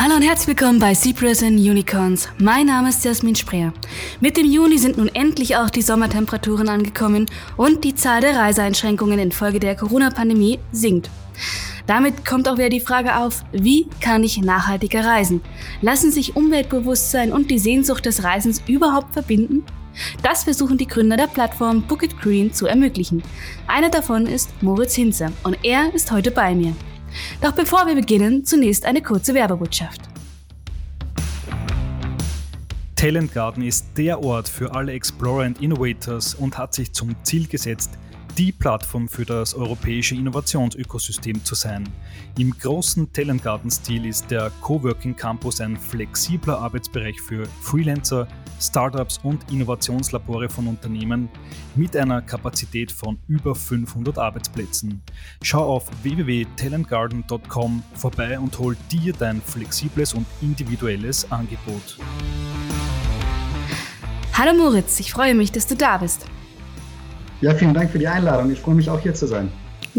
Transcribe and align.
Hallo 0.00 0.14
und 0.14 0.22
herzlich 0.22 0.56
willkommen 0.56 0.78
bei 0.78 0.94
Cypress 0.94 1.42
and 1.42 1.58
Unicorns. 1.58 2.28
Mein 2.38 2.66
Name 2.66 2.90
ist 2.90 3.04
Jasmin 3.04 3.34
Spreer. 3.34 3.72
Mit 4.20 4.36
dem 4.36 4.46
Juni 4.46 4.78
sind 4.78 4.96
nun 4.96 5.08
endlich 5.08 5.56
auch 5.56 5.70
die 5.70 5.82
Sommertemperaturen 5.82 6.68
angekommen 6.68 7.26
und 7.56 7.82
die 7.82 7.96
Zahl 7.96 8.20
der 8.20 8.36
Reiseeinschränkungen 8.36 9.18
infolge 9.18 9.58
der 9.58 9.74
Corona-Pandemie 9.74 10.60
sinkt. 10.70 11.10
Damit 11.88 12.24
kommt 12.24 12.48
auch 12.48 12.58
wieder 12.58 12.68
die 12.68 12.78
Frage 12.78 13.16
auf, 13.16 13.42
wie 13.50 13.88
kann 14.00 14.22
ich 14.22 14.40
nachhaltiger 14.40 15.04
reisen? 15.04 15.40
Lassen 15.80 16.12
sich 16.12 16.36
Umweltbewusstsein 16.36 17.32
und 17.32 17.50
die 17.50 17.58
Sehnsucht 17.58 18.06
des 18.06 18.22
Reisens 18.22 18.62
überhaupt 18.68 19.14
verbinden? 19.14 19.64
Das 20.22 20.44
versuchen 20.44 20.78
die 20.78 20.86
Gründer 20.86 21.16
der 21.16 21.26
Plattform 21.26 21.82
Book 21.82 22.04
It 22.04 22.20
Green 22.20 22.52
zu 22.52 22.68
ermöglichen. 22.68 23.24
Einer 23.66 23.90
davon 23.90 24.26
ist 24.26 24.62
Moritz 24.62 24.94
Hinze 24.94 25.32
und 25.42 25.58
er 25.64 25.92
ist 25.92 26.12
heute 26.12 26.30
bei 26.30 26.54
mir. 26.54 26.76
Doch 27.40 27.52
bevor 27.52 27.86
wir 27.86 27.94
beginnen, 27.94 28.44
zunächst 28.44 28.84
eine 28.84 29.02
kurze 29.02 29.34
Werbebotschaft. 29.34 30.02
Talent 32.96 33.32
Garden 33.32 33.62
ist 33.62 33.86
der 33.96 34.24
Ort 34.24 34.48
für 34.48 34.74
alle 34.74 34.92
Explorer 34.92 35.46
und 35.46 35.62
Innovators 35.62 36.34
und 36.34 36.58
hat 36.58 36.74
sich 36.74 36.92
zum 36.92 37.14
Ziel 37.22 37.46
gesetzt, 37.46 37.92
die 38.36 38.52
Plattform 38.52 39.08
für 39.08 39.24
das 39.24 39.54
europäische 39.54 40.14
Innovationsökosystem 40.14 41.44
zu 41.44 41.54
sein. 41.54 41.88
Im 42.38 42.56
großen 42.56 43.12
Talent 43.12 43.42
Garden 43.42 43.70
Stil 43.70 44.06
ist 44.06 44.30
der 44.30 44.50
Coworking 44.60 45.16
Campus 45.16 45.60
ein 45.60 45.76
flexibler 45.76 46.58
Arbeitsbereich 46.58 47.20
für 47.20 47.46
Freelancer, 47.62 48.28
Startups 48.60 49.18
und 49.22 49.50
Innovationslabore 49.50 50.48
von 50.48 50.66
Unternehmen 50.66 51.28
mit 51.74 51.96
einer 51.96 52.22
Kapazität 52.22 52.92
von 52.92 53.18
über 53.28 53.54
500 53.54 54.18
Arbeitsplätzen. 54.18 55.02
Schau 55.42 55.64
auf 55.64 55.90
www.talentgarden.com 56.02 57.82
vorbei 57.94 58.38
und 58.38 58.58
hol 58.58 58.76
dir 58.90 59.12
dein 59.12 59.40
flexibles 59.40 60.14
und 60.14 60.26
individuelles 60.40 61.30
Angebot. 61.30 61.98
Hallo 64.34 64.54
Moritz, 64.54 65.00
ich 65.00 65.12
freue 65.12 65.34
mich, 65.34 65.52
dass 65.52 65.66
du 65.66 65.74
da 65.74 65.98
bist. 65.98 66.26
Ja, 67.40 67.54
vielen 67.54 67.74
Dank 67.74 67.90
für 67.90 67.98
die 67.98 68.08
Einladung. 68.08 68.50
Ich 68.50 68.60
freue 68.60 68.74
mich 68.74 68.90
auch 68.90 69.00
hier 69.00 69.14
zu 69.14 69.26
sein. 69.26 69.50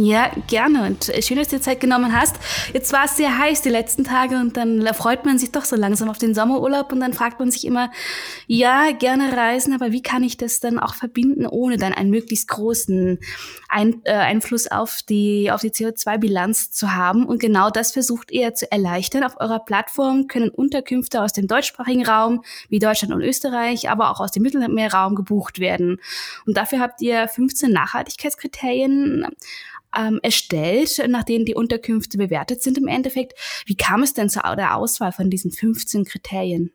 Ja, 0.02 0.32
gerne 0.48 0.86
und 0.88 1.12
schön, 1.20 1.36
dass 1.36 1.50
du 1.50 1.58
dir 1.58 1.62
Zeit 1.62 1.82
genommen 1.82 2.18
hast. 2.18 2.38
Jetzt 2.72 2.94
war 2.94 3.04
es 3.04 3.18
sehr 3.18 3.38
heiß 3.38 3.64
die 3.64 3.70
letzten 3.70 4.06
Tage 4.06 4.38
und 4.38 4.56
dann 4.56 4.88
freut 4.94 5.26
man 5.26 5.38
sich 5.38 5.52
doch 5.52 5.66
so 5.66 5.76
langsam 5.76 6.10
auf 6.10 6.18
den 6.18 6.34
Sommerurlaub 6.34 6.94
und 6.94 7.02
dann 7.02 7.12
fragt 7.12 7.42
man 7.42 7.52
sich 7.52 7.68
immer, 7.68 7.92
ja, 8.48 8.92
gerne 8.92 9.36
reisen, 9.36 9.74
aber 9.74 9.92
wie 9.92 10.02
kann 10.02 10.24
ich 10.24 10.38
das 10.38 10.62
dann 10.62 10.80
auch 10.80 10.96
verbinden, 10.96 11.46
ohne 11.46 11.76
dann 11.76 11.92
einen 11.92 12.12
möglichst 12.12 12.48
großen 12.48 13.20
Ein 13.70 14.02
äh, 14.04 14.14
Einfluss 14.14 14.68
auf 14.68 15.02
die, 15.08 15.52
auf 15.52 15.62
die 15.62 15.70
CO2-Bilanz 15.70 16.72
zu 16.72 16.96
haben? 16.96 17.26
Und 17.26 17.40
genau 17.40 17.70
das 17.70 17.92
versucht 17.92 18.32
ihr 18.32 18.56
zu 18.56 18.72
erleichtern. 18.72 19.24
Auf 19.24 19.40
eurer 19.40 19.60
Plattform 19.60 20.28
können 20.28 20.50
Unterkünfte 20.50 21.22
aus 21.22 21.34
dem 21.34 21.48
deutschsprachigen 21.48 22.06
Raum 22.06 22.44
wie 22.68 22.80
Deutschland 22.80 23.14
und 23.14 23.22
Österreich, 23.22 23.90
aber 23.90 24.10
auch 24.10 24.20
aus 24.20 24.32
dem 24.32 24.44
Mittelmeerraum 24.44 25.16
gebucht 25.16 25.60
werden. 25.60 26.02
Und 26.46 26.58
dafür 26.58 26.80
habt 26.80 27.02
ihr 27.02 27.28
15 27.28 27.72
Nachhaltigkeitskriterien 27.72 29.28
ähm, 29.96 30.20
erstellt, 30.24 31.02
nach 31.08 31.24
denen 31.24 31.46
die 31.46 31.56
Unterkünfte 31.56 32.18
bewertet 32.18 32.62
sind 32.62 32.78
im 32.78 32.88
Endeffekt. 32.88 33.34
Wie 33.66 33.76
kam 33.76 34.04
es 34.04 34.14
denn 34.14 34.30
zu 34.30 34.40
der 34.58 34.76
Auswahl 34.76 35.12
von 35.12 35.30
diesen 35.30 35.52
15 35.52 36.06
Kriterien? 36.06 36.72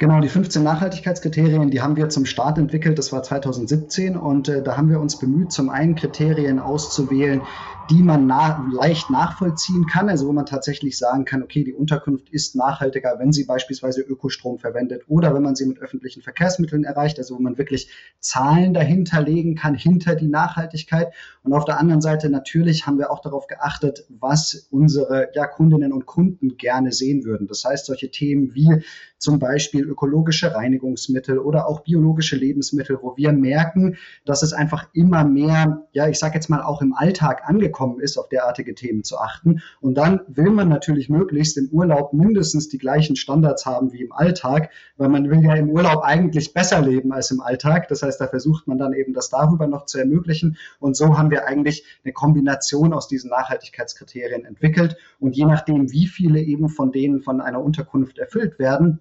Genau, 0.00 0.20
die 0.20 0.28
15 0.28 0.62
Nachhaltigkeitskriterien, 0.62 1.70
die 1.70 1.80
haben 1.80 1.96
wir 1.96 2.08
zum 2.08 2.24
Start 2.24 2.56
entwickelt, 2.56 2.98
das 2.98 3.10
war 3.10 3.24
2017 3.24 4.16
und 4.16 4.48
äh, 4.48 4.62
da 4.62 4.76
haben 4.76 4.88
wir 4.88 5.00
uns 5.00 5.18
bemüht, 5.18 5.50
zum 5.50 5.70
einen 5.70 5.96
Kriterien 5.96 6.60
auszuwählen, 6.60 7.42
die 7.90 8.02
man 8.02 8.26
na 8.26 8.66
leicht 8.72 9.10
nachvollziehen 9.10 9.86
kann, 9.86 10.08
also 10.08 10.28
wo 10.28 10.32
man 10.32 10.46
tatsächlich 10.46 10.98
sagen 10.98 11.24
kann, 11.24 11.42
okay, 11.42 11.64
die 11.64 11.72
Unterkunft 11.72 12.28
ist 12.30 12.54
nachhaltiger, 12.54 13.16
wenn 13.18 13.32
sie 13.32 13.44
beispielsweise 13.44 14.02
Ökostrom 14.02 14.58
verwendet 14.58 15.04
oder 15.08 15.34
wenn 15.34 15.42
man 15.42 15.56
sie 15.56 15.66
mit 15.66 15.78
öffentlichen 15.78 16.22
Verkehrsmitteln 16.22 16.84
erreicht, 16.84 17.18
also 17.18 17.36
wo 17.36 17.40
man 17.40 17.56
wirklich 17.56 17.90
Zahlen 18.20 18.74
dahinter 18.74 19.22
legen 19.22 19.54
kann, 19.54 19.74
hinter 19.74 20.14
die 20.14 20.28
Nachhaltigkeit. 20.28 21.12
Und 21.42 21.52
auf 21.52 21.64
der 21.64 21.78
anderen 21.78 22.02
Seite 22.02 22.28
natürlich 22.28 22.86
haben 22.86 22.98
wir 22.98 23.10
auch 23.10 23.20
darauf 23.20 23.46
geachtet, 23.46 24.04
was 24.08 24.68
unsere 24.70 25.28
ja, 25.34 25.46
Kundinnen 25.46 25.92
und 25.92 26.06
Kunden 26.06 26.56
gerne 26.56 26.92
sehen 26.92 27.24
würden. 27.24 27.46
Das 27.46 27.64
heißt, 27.64 27.86
solche 27.86 28.10
Themen 28.10 28.54
wie 28.54 28.82
zum 29.18 29.38
Beispiel 29.38 29.84
ökologische 29.84 30.54
Reinigungsmittel 30.54 31.38
oder 31.38 31.68
auch 31.68 31.80
biologische 31.80 32.36
Lebensmittel, 32.36 32.98
wo 33.02 33.16
wir 33.16 33.32
merken, 33.32 33.96
dass 34.24 34.42
es 34.42 34.52
einfach 34.52 34.88
immer 34.92 35.24
mehr, 35.24 35.88
ja, 35.92 36.08
ich 36.08 36.18
sage 36.18 36.34
jetzt 36.34 36.48
mal 36.48 36.62
auch 36.62 36.82
im 36.82 36.94
Alltag 36.94 37.42
angekommen 37.44 37.77
ist, 38.00 38.18
auf 38.18 38.28
derartige 38.28 38.74
Themen 38.74 39.04
zu 39.04 39.18
achten. 39.18 39.60
Und 39.80 39.94
dann 39.94 40.20
will 40.28 40.50
man 40.50 40.68
natürlich 40.68 41.08
möglichst 41.08 41.56
im 41.56 41.68
Urlaub 41.70 42.12
mindestens 42.12 42.68
die 42.68 42.78
gleichen 42.78 43.16
Standards 43.16 43.66
haben 43.66 43.92
wie 43.92 44.02
im 44.02 44.12
Alltag, 44.12 44.70
weil 44.96 45.08
man 45.08 45.30
will 45.30 45.42
ja 45.42 45.54
im 45.54 45.70
Urlaub 45.70 46.02
eigentlich 46.02 46.52
besser 46.52 46.80
leben 46.80 47.12
als 47.12 47.30
im 47.30 47.40
Alltag. 47.40 47.88
Das 47.88 48.02
heißt, 48.02 48.20
da 48.20 48.26
versucht 48.26 48.66
man 48.66 48.78
dann 48.78 48.92
eben 48.92 49.12
das 49.12 49.30
darüber 49.30 49.66
noch 49.66 49.86
zu 49.86 49.98
ermöglichen. 49.98 50.56
Und 50.80 50.96
so 50.96 51.16
haben 51.16 51.30
wir 51.30 51.46
eigentlich 51.46 51.84
eine 52.04 52.12
Kombination 52.12 52.92
aus 52.92 53.08
diesen 53.08 53.30
Nachhaltigkeitskriterien 53.30 54.44
entwickelt. 54.44 54.96
Und 55.20 55.36
je 55.36 55.44
nachdem, 55.44 55.92
wie 55.92 56.06
viele 56.06 56.40
eben 56.40 56.68
von 56.68 56.92
denen 56.92 57.20
von 57.20 57.40
einer 57.40 57.62
Unterkunft 57.62 58.18
erfüllt 58.18 58.58
werden, 58.58 59.00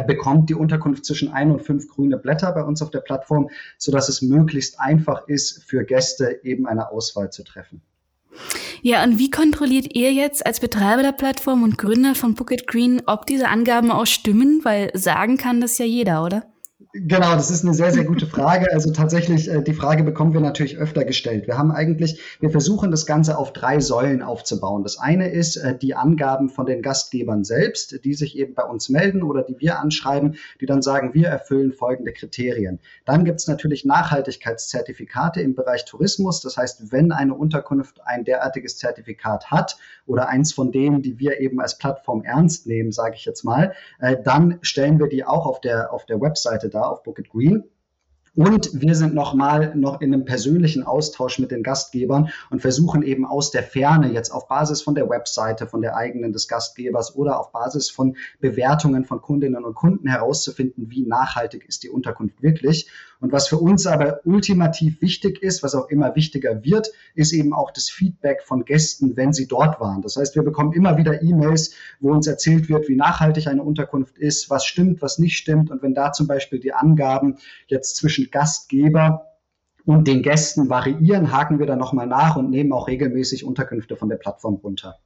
bekommt 0.00 0.48
die 0.48 0.54
Unterkunft 0.54 1.04
zwischen 1.04 1.32
ein 1.32 1.50
und 1.50 1.60
fünf 1.60 1.86
grüne 1.88 2.16
Blätter 2.16 2.50
bei 2.52 2.62
uns 2.62 2.80
auf 2.80 2.90
der 2.90 3.00
Plattform, 3.00 3.50
sodass 3.76 4.08
es 4.08 4.22
möglichst 4.22 4.80
einfach 4.80 5.28
ist, 5.28 5.64
für 5.64 5.84
Gäste 5.84 6.40
eben 6.42 6.66
eine 6.66 6.90
Auswahl 6.90 7.30
zu 7.30 7.44
treffen. 7.44 7.82
Ja, 8.82 9.02
und 9.04 9.18
wie 9.18 9.30
kontrolliert 9.30 9.94
ihr 9.94 10.12
jetzt 10.12 10.44
als 10.44 10.60
Betreiber 10.60 11.02
der 11.02 11.12
Plattform 11.12 11.62
und 11.62 11.78
Gründer 11.78 12.14
von 12.14 12.36
Phuket 12.36 12.66
Green, 12.66 13.02
ob 13.06 13.26
diese 13.26 13.48
Angaben 13.48 13.90
auch 13.90 14.06
stimmen? 14.06 14.60
Weil 14.64 14.90
sagen 14.94 15.36
kann 15.36 15.60
das 15.60 15.78
ja 15.78 15.84
jeder, 15.84 16.24
oder? 16.24 16.51
Genau, 16.94 17.32
das 17.36 17.50
ist 17.50 17.64
eine 17.64 17.72
sehr, 17.72 17.90
sehr 17.90 18.04
gute 18.04 18.26
Frage. 18.26 18.70
Also 18.70 18.92
tatsächlich, 18.92 19.48
äh, 19.48 19.62
die 19.62 19.72
Frage 19.72 20.04
bekommen 20.04 20.34
wir 20.34 20.42
natürlich 20.42 20.76
öfter 20.76 21.06
gestellt. 21.06 21.46
Wir 21.46 21.56
haben 21.56 21.72
eigentlich, 21.72 22.20
wir 22.40 22.50
versuchen 22.50 22.90
das 22.90 23.06
Ganze 23.06 23.38
auf 23.38 23.54
drei 23.54 23.80
Säulen 23.80 24.20
aufzubauen. 24.20 24.82
Das 24.82 24.98
eine 24.98 25.30
ist 25.30 25.56
äh, 25.56 25.74
die 25.74 25.94
Angaben 25.94 26.50
von 26.50 26.66
den 26.66 26.82
Gastgebern 26.82 27.44
selbst, 27.44 28.04
die 28.04 28.12
sich 28.12 28.36
eben 28.36 28.52
bei 28.52 28.64
uns 28.64 28.90
melden 28.90 29.22
oder 29.22 29.42
die 29.42 29.58
wir 29.58 29.78
anschreiben, 29.78 30.36
die 30.60 30.66
dann 30.66 30.82
sagen, 30.82 31.14
wir 31.14 31.28
erfüllen 31.28 31.72
folgende 31.72 32.12
Kriterien. 32.12 32.78
Dann 33.06 33.24
gibt 33.24 33.40
es 33.40 33.46
natürlich 33.46 33.86
Nachhaltigkeitszertifikate 33.86 35.40
im 35.40 35.54
Bereich 35.54 35.86
Tourismus. 35.86 36.42
Das 36.42 36.58
heißt, 36.58 36.92
wenn 36.92 37.10
eine 37.10 37.32
Unterkunft 37.32 38.02
ein 38.04 38.24
derartiges 38.24 38.76
Zertifikat 38.76 39.50
hat 39.50 39.78
oder 40.04 40.28
eins 40.28 40.52
von 40.52 40.72
denen, 40.72 41.00
die 41.00 41.18
wir 41.18 41.40
eben 41.40 41.58
als 41.58 41.78
Plattform 41.78 42.22
ernst 42.22 42.66
nehmen, 42.66 42.92
sage 42.92 43.14
ich 43.14 43.24
jetzt 43.24 43.44
mal, 43.44 43.72
äh, 43.98 44.18
dann 44.22 44.58
stellen 44.60 44.98
wir 44.98 45.08
die 45.08 45.24
auch 45.24 45.46
auf 45.46 45.62
der, 45.62 45.90
auf 45.90 46.04
der 46.04 46.20
Webseite 46.20 46.68
dar 46.68 46.81
auf 46.90 47.02
Book 47.02 47.18
It 47.18 47.28
Green. 47.30 47.64
Und 48.34 48.70
wir 48.72 48.94
sind 48.94 49.14
nochmal 49.14 49.74
noch 49.76 50.00
in 50.00 50.14
einem 50.14 50.24
persönlichen 50.24 50.84
Austausch 50.84 51.38
mit 51.38 51.50
den 51.50 51.62
Gastgebern 51.62 52.30
und 52.48 52.62
versuchen 52.62 53.02
eben 53.02 53.26
aus 53.26 53.50
der 53.50 53.62
Ferne 53.62 54.10
jetzt 54.10 54.30
auf 54.30 54.48
Basis 54.48 54.80
von 54.80 54.94
der 54.94 55.10
Webseite, 55.10 55.66
von 55.66 55.82
der 55.82 55.96
eigenen 55.96 56.32
des 56.32 56.48
Gastgebers 56.48 57.14
oder 57.14 57.38
auf 57.38 57.52
Basis 57.52 57.90
von 57.90 58.16
Bewertungen 58.40 59.04
von 59.04 59.20
Kundinnen 59.20 59.64
und 59.64 59.74
Kunden 59.74 60.08
herauszufinden, 60.08 60.90
wie 60.90 61.02
nachhaltig 61.02 61.66
ist 61.68 61.82
die 61.82 61.90
Unterkunft 61.90 62.42
wirklich. 62.42 62.88
Und 63.20 63.30
was 63.30 63.46
für 63.46 63.58
uns 63.58 63.86
aber 63.86 64.20
ultimativ 64.24 65.00
wichtig 65.00 65.42
ist, 65.42 65.62
was 65.62 65.76
auch 65.76 65.88
immer 65.90 66.16
wichtiger 66.16 66.64
wird, 66.64 66.90
ist 67.14 67.32
eben 67.32 67.52
auch 67.52 67.70
das 67.70 67.88
Feedback 67.88 68.42
von 68.42 68.64
Gästen, 68.64 69.16
wenn 69.16 69.32
sie 69.32 69.46
dort 69.46 69.78
waren. 69.78 70.02
Das 70.02 70.16
heißt, 70.16 70.34
wir 70.34 70.42
bekommen 70.42 70.72
immer 70.72 70.96
wieder 70.96 71.22
E-Mails, 71.22 71.74
wo 72.00 72.10
uns 72.10 72.26
erzählt 72.26 72.68
wird, 72.68 72.88
wie 72.88 72.96
nachhaltig 72.96 73.46
eine 73.46 73.62
Unterkunft 73.62 74.18
ist, 74.18 74.50
was 74.50 74.64
stimmt, 74.64 75.02
was 75.02 75.20
nicht 75.20 75.36
stimmt. 75.36 75.70
Und 75.70 75.82
wenn 75.82 75.94
da 75.94 76.12
zum 76.12 76.26
Beispiel 76.26 76.58
die 76.58 76.72
Angaben 76.72 77.36
jetzt 77.68 77.94
zwischen 77.94 78.21
Gastgeber 78.30 79.26
und 79.84 80.06
den 80.06 80.22
Gästen 80.22 80.68
variieren, 80.68 81.32
haken 81.32 81.58
wir 81.58 81.66
da 81.66 81.76
nochmal 81.76 82.06
nach 82.06 82.36
und 82.36 82.50
nehmen 82.50 82.72
auch 82.72 82.88
regelmäßig 82.88 83.44
Unterkünfte 83.44 83.96
von 83.96 84.08
der 84.08 84.16
Plattform 84.16 84.54
runter. 84.54 84.98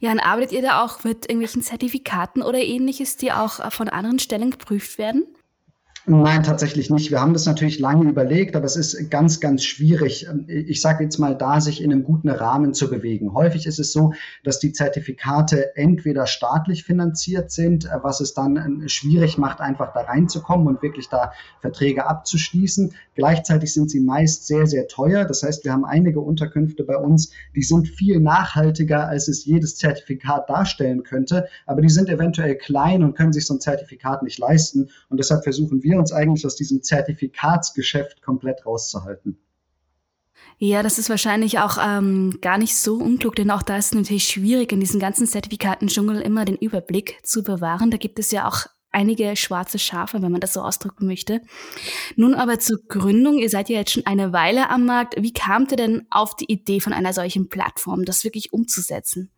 Ja, 0.00 0.10
und 0.12 0.20
arbeitet 0.20 0.52
ihr 0.52 0.62
da 0.62 0.84
auch 0.84 1.04
mit 1.04 1.26
irgendwelchen 1.26 1.62
Zertifikaten 1.62 2.42
oder 2.42 2.58
ähnliches, 2.58 3.16
die 3.16 3.32
auch 3.32 3.72
von 3.72 3.88
anderen 3.88 4.18
Stellen 4.18 4.50
geprüft 4.50 4.98
werden? 4.98 5.26
Nein, 6.04 6.42
tatsächlich 6.42 6.90
nicht. 6.90 7.12
Wir 7.12 7.20
haben 7.20 7.32
das 7.32 7.46
natürlich 7.46 7.78
lange 7.78 8.10
überlegt, 8.10 8.56
aber 8.56 8.64
es 8.64 8.74
ist 8.74 9.08
ganz, 9.08 9.38
ganz 9.38 9.62
schwierig, 9.62 10.26
ich 10.48 10.80
sage 10.80 11.04
jetzt 11.04 11.18
mal 11.18 11.36
da, 11.36 11.60
sich 11.60 11.80
in 11.80 11.92
einem 11.92 12.02
guten 12.02 12.28
Rahmen 12.28 12.74
zu 12.74 12.90
bewegen. 12.90 13.34
Häufig 13.34 13.66
ist 13.66 13.78
es 13.78 13.92
so, 13.92 14.12
dass 14.42 14.58
die 14.58 14.72
Zertifikate 14.72 15.76
entweder 15.76 16.26
staatlich 16.26 16.82
finanziert 16.82 17.52
sind, 17.52 17.88
was 18.02 18.20
es 18.20 18.34
dann 18.34 18.56
ähm, 18.56 18.88
schwierig 18.88 19.38
macht, 19.38 19.60
einfach 19.60 19.92
da 19.92 20.00
reinzukommen 20.00 20.66
und 20.66 20.82
wirklich 20.82 21.08
da 21.08 21.32
Verträge 21.60 22.04
abzuschließen. 22.08 22.94
Gleichzeitig 23.14 23.72
sind 23.72 23.88
sie 23.88 24.00
meist 24.00 24.48
sehr, 24.48 24.66
sehr 24.66 24.88
teuer. 24.88 25.24
Das 25.24 25.44
heißt, 25.44 25.64
wir 25.64 25.72
haben 25.72 25.84
einige 25.84 26.18
Unterkünfte 26.18 26.82
bei 26.82 26.96
uns, 26.96 27.30
die 27.54 27.62
sind 27.62 27.86
viel 27.86 28.18
nachhaltiger, 28.18 29.06
als 29.06 29.28
es 29.28 29.44
jedes 29.44 29.76
Zertifikat 29.76 30.50
darstellen 30.50 31.04
könnte, 31.04 31.46
aber 31.64 31.80
die 31.80 31.90
sind 31.90 32.08
eventuell 32.08 32.56
klein 32.56 33.04
und 33.04 33.14
können 33.14 33.32
sich 33.32 33.46
so 33.46 33.54
ein 33.54 33.60
Zertifikat 33.60 34.24
nicht 34.24 34.40
leisten. 34.40 34.90
Und 35.08 35.18
deshalb 35.18 35.44
versuchen 35.44 35.84
wir 35.84 35.91
wir 35.92 35.98
uns 35.98 36.12
eigentlich 36.12 36.44
aus 36.44 36.56
diesem 36.56 36.82
Zertifikatsgeschäft 36.82 38.22
komplett 38.22 38.66
rauszuhalten. 38.66 39.38
Ja, 40.58 40.82
das 40.82 40.98
ist 40.98 41.10
wahrscheinlich 41.10 41.58
auch 41.58 41.78
ähm, 41.84 42.38
gar 42.40 42.58
nicht 42.58 42.76
so 42.76 42.96
unklug, 42.96 43.34
denn 43.36 43.50
auch 43.50 43.62
da 43.62 43.76
ist 43.76 43.86
es 43.86 43.94
natürlich 43.94 44.24
schwierig, 44.24 44.72
in 44.72 44.80
diesen 44.80 45.00
ganzen 45.00 45.26
Zertifikaten-Dschungel 45.26 46.20
immer 46.20 46.44
den 46.44 46.56
Überblick 46.56 47.18
zu 47.24 47.42
bewahren. 47.42 47.90
Da 47.90 47.96
gibt 47.96 48.18
es 48.18 48.30
ja 48.30 48.46
auch 48.46 48.66
einige 48.92 49.34
schwarze 49.36 49.78
Schafe, 49.78 50.22
wenn 50.22 50.30
man 50.30 50.40
das 50.40 50.52
so 50.52 50.60
ausdrücken 50.60 51.06
möchte. 51.06 51.40
Nun 52.14 52.34
aber 52.34 52.58
zur 52.58 52.78
Gründung. 52.86 53.38
Ihr 53.38 53.48
seid 53.48 53.70
ja 53.70 53.78
jetzt 53.78 53.92
schon 53.92 54.06
eine 54.06 54.32
Weile 54.32 54.70
am 54.70 54.84
Markt. 54.84 55.14
Wie 55.20 55.32
kamt 55.32 55.72
ihr 55.72 55.78
denn 55.78 56.06
auf 56.10 56.36
die 56.36 56.50
Idee 56.52 56.80
von 56.80 56.92
einer 56.92 57.12
solchen 57.12 57.48
Plattform, 57.48 58.04
das 58.04 58.24
wirklich 58.24 58.52
umzusetzen? 58.52 59.30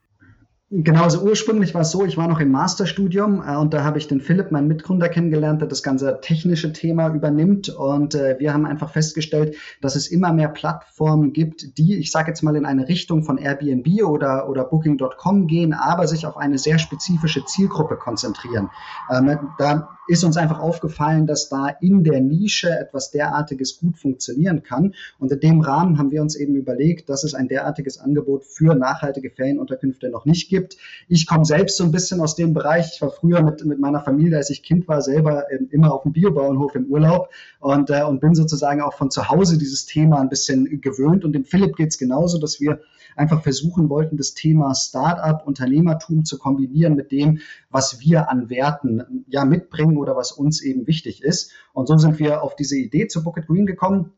Genau, 0.77 1.05
also 1.05 1.21
ursprünglich 1.23 1.73
war 1.73 1.83
es 1.83 1.93
so, 1.93 2.05
ich 2.05 2.17
war 2.17 2.27
noch 2.27 2.41
im 2.41 2.51
Masterstudium 2.51 3.45
äh, 3.47 3.55
und 3.55 3.73
da 3.73 3.85
habe 3.85 3.97
ich 3.99 4.09
den 4.09 4.21
Philipp, 4.21 4.51
meinen 4.51 4.67
Mitgründer, 4.67 5.09
kennengelernt, 5.09 5.61
der 5.61 5.69
das 5.69 5.85
ganze 5.85 6.19
technische 6.21 6.73
Thema 6.73 7.15
übernimmt. 7.15 7.69
Und 7.69 8.17
äh, 8.17 8.41
wir 8.41 8.53
haben 8.53 8.67
einfach 8.67 8.91
festgestellt, 8.91 9.55
dass 9.81 9.95
es 9.95 10.09
immer 10.09 10.33
mehr 10.33 10.49
Plattformen 10.49 11.33
gibt, 11.33 11.79
die, 11.79 11.97
ich 11.97 12.11
sage 12.11 12.33
jetzt 12.33 12.43
mal, 12.43 12.57
in 12.57 12.67
eine 12.67 12.89
Richtung 12.89 13.23
von 13.23 13.39
Airbnb 13.39 14.03
oder, 14.03 14.49
oder 14.49 14.65
Booking.com 14.65 15.47
gehen, 15.47 15.75
aber 15.75 16.09
sich 16.09 16.27
auf 16.27 16.37
eine 16.37 16.59
sehr 16.59 16.81
spezifische 16.81 17.45
Zielgruppe 17.45 17.95
konzentrieren. 17.95 18.69
Ähm, 19.13 19.51
da 19.59 19.91
ist 20.07 20.25
uns 20.25 20.37
einfach 20.37 20.61
aufgefallen, 20.61 21.27
dass 21.27 21.49
da 21.49 21.69
in 21.69 22.05
der 22.05 22.21
Nische 22.21 22.71
etwas 22.71 23.11
derartiges 23.11 23.79
gut 23.79 23.97
funktionieren 23.97 24.63
kann. 24.63 24.95
Und 25.19 25.33
in 25.33 25.41
dem 25.41 25.61
Rahmen 25.61 25.99
haben 25.99 26.11
wir 26.11 26.21
uns 26.21 26.37
eben 26.37 26.57
überlegt, 26.57 27.09
dass 27.09 27.25
es 27.25 27.35
ein 27.35 27.49
derartiges 27.49 27.99
Angebot 27.99 28.45
für 28.45 28.75
nachhaltige 28.75 29.31
Ferienunterkünfte 29.31 30.11
noch 30.11 30.25
nicht 30.25 30.49
gibt. 30.51 30.64
Ich 31.09 31.27
komme 31.27 31.45
selbst 31.45 31.77
so 31.77 31.85
ein 31.85 31.93
bisschen 31.93 32.21
aus 32.21 32.35
dem 32.37 32.55
Bereich. 32.55 32.93
Ich 32.95 33.03
war 33.03 33.11
früher 33.11 33.43
mit, 33.43 33.65
mit 33.65 33.79
meiner 33.79 34.01
Familie, 34.01 34.37
als 34.37 34.51
ich 34.51 34.63
Kind 34.63 34.89
war, 34.89 35.03
selber 35.03 35.51
äh, 35.51 35.59
immer 35.71 35.93
auf 35.93 36.03
dem 36.03 36.13
Biobauernhof 36.13 36.75
im 36.75 36.87
Urlaub 36.87 37.31
und, 37.61 37.91
äh, 37.91 38.03
und 38.03 38.21
bin 38.21 38.35
sozusagen 38.35 38.81
auch 38.81 38.95
von 38.95 39.11
zu 39.11 39.29
Hause 39.29 39.59
dieses 39.59 39.87
Thema 39.87 40.21
ein 40.21 40.29
bisschen 40.29 40.81
gewöhnt. 40.81 41.25
Und 41.25 41.33
dem 41.33 41.45
Philipp 41.45 41.77
geht 41.77 41.89
es 41.89 41.99
genauso, 41.99 42.39
dass 42.39 42.61
wir 42.61 42.81
einfach 43.17 43.43
versuchen 43.43 43.89
wollten, 43.89 44.17
das 44.17 44.35
Thema 44.35 44.75
Startup, 44.75 45.47
Unternehmertum 45.47 46.25
zu 46.25 46.39
kombinieren 46.39 46.95
mit 46.95 47.13
dem, 47.13 47.41
was 47.71 48.01
wir 48.01 48.31
an 48.31 48.51
Werten 48.51 49.25
ja 49.29 49.45
mitbringen 49.45 49.97
oder 49.99 50.17
was 50.17 50.33
uns 50.33 50.63
eben 50.63 50.87
wichtig 50.87 51.23
ist. 51.23 51.53
Und 51.73 51.87
so 51.87 51.97
sind 51.97 52.19
wir 52.19 52.43
auf 52.43 52.57
diese 52.57 52.77
Idee 52.77 53.07
zu 53.07 53.23
Bucket 53.23 53.47
Green 53.47 53.67
gekommen. 53.67 54.13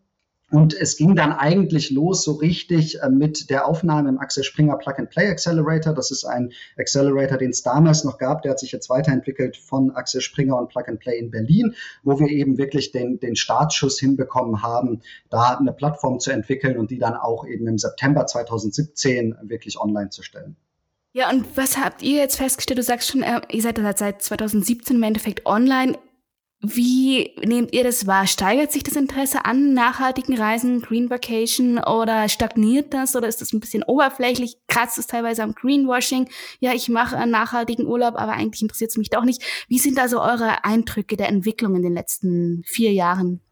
Und 0.53 0.75
es 0.75 0.97
ging 0.97 1.17
dann 1.17 1.33
eigentlich 1.33 1.91
los 1.91 2.23
so 2.23 2.33
richtig 2.33 3.01
äh, 3.03 3.09
mit 3.09 3.51
der 3.51 3.67
Aufnahme 3.67 4.09
im 4.09 4.19
Axel 4.19 4.45
Springer 4.45 4.77
Plug 4.77 4.95
and 4.99 5.11
Play 5.11 5.29
Accelerator. 5.29 5.93
Das 5.93 6.13
ist 6.13 6.25
ein 6.25 6.53
Accelerator, 6.79 7.37
den 7.37 7.51
es 7.51 7.63
damals 7.63 8.05
noch 8.05 8.17
gab. 8.19 8.43
Der 8.43 8.53
hat 8.53 8.61
sich 8.61 8.71
jetzt 8.71 8.89
weiterentwickelt 8.89 9.57
von 9.57 9.91
Axel 9.91 10.21
Springer 10.21 10.57
und 10.57 10.69
Plug 10.69 10.85
and 10.87 11.01
Play 11.01 11.19
in 11.19 11.33
Berlin, 11.33 11.75
wo 12.05 12.21
wir 12.21 12.29
eben 12.29 12.59
wirklich 12.59 12.93
den, 12.93 13.19
den 13.19 13.35
Startschuss 13.35 13.99
hinbekommen 13.99 14.63
haben, 14.63 15.03
da 15.31 15.57
eine 15.59 15.73
Plattform 15.73 16.21
zu 16.21 16.31
entwickeln 16.31 16.79
und 16.79 16.93
die 16.93 16.99
dann 16.99 17.15
auch 17.15 17.45
eben 17.45 17.67
im 17.67 17.79
September 17.79 18.27
2017 18.27 19.35
wirklich 19.43 19.81
online 19.81 20.11
zu 20.11 20.23
stellen. 20.23 20.57
Ja, 21.13 21.31
und 21.31 21.57
was 21.57 21.79
habt 21.79 22.03
ihr 22.03 22.19
jetzt 22.19 22.37
festgestellt? 22.37 22.79
Du 22.79 22.83
sagst 22.83 23.11
schon, 23.11 23.23
äh, 23.23 23.41
ihr 23.51 23.63
seid 23.63 23.81
seit 23.99 24.23
2017 24.23 24.97
im 24.97 25.03
Endeffekt 25.03 25.47
online. 25.47 25.99
Wie 26.63 27.35
nehmt 27.45 27.75
ihr 27.75 27.85
das 27.85 28.07
wahr? 28.07 28.27
Steigert 28.27 28.73
sich 28.73 28.83
das 28.83 28.97
Interesse 28.97 29.45
an 29.45 29.75
nachhaltigen 29.75 30.37
Reisen, 30.39 30.81
Green 30.81 31.11
Vacation 31.11 31.79
oder 31.79 32.29
stagniert 32.31 32.95
das 32.95 33.15
oder 33.15 33.29
ist 33.29 33.43
das 33.43 33.53
ein 33.53 33.61
bisschen 33.61 33.83
oberflächlich? 33.83 34.57
Kratzt 34.67 34.99
es 34.99 35.07
teilweise 35.07 35.43
am 35.43 35.53
Greenwashing? 35.53 36.29
Ja, 36.59 36.73
ich 36.73 36.89
mache 36.89 37.17
einen 37.19 37.31
nachhaltigen 37.31 37.87
Urlaub, 37.87 38.17
aber 38.17 38.33
eigentlich 38.33 38.63
interessiert 38.63 38.91
es 38.91 38.97
mich 38.97 39.11
doch 39.11 39.25
nicht. 39.25 39.43
Wie 39.69 39.79
sind 39.79 39.99
also 39.99 40.21
eure 40.21 40.65
Eindrücke 40.65 41.17
der 41.17 41.29
Entwicklung 41.29 41.77
in 41.77 41.83
den 41.83 41.93
letzten 41.93 42.63
vier 42.65 42.93
Jahren? 42.93 43.43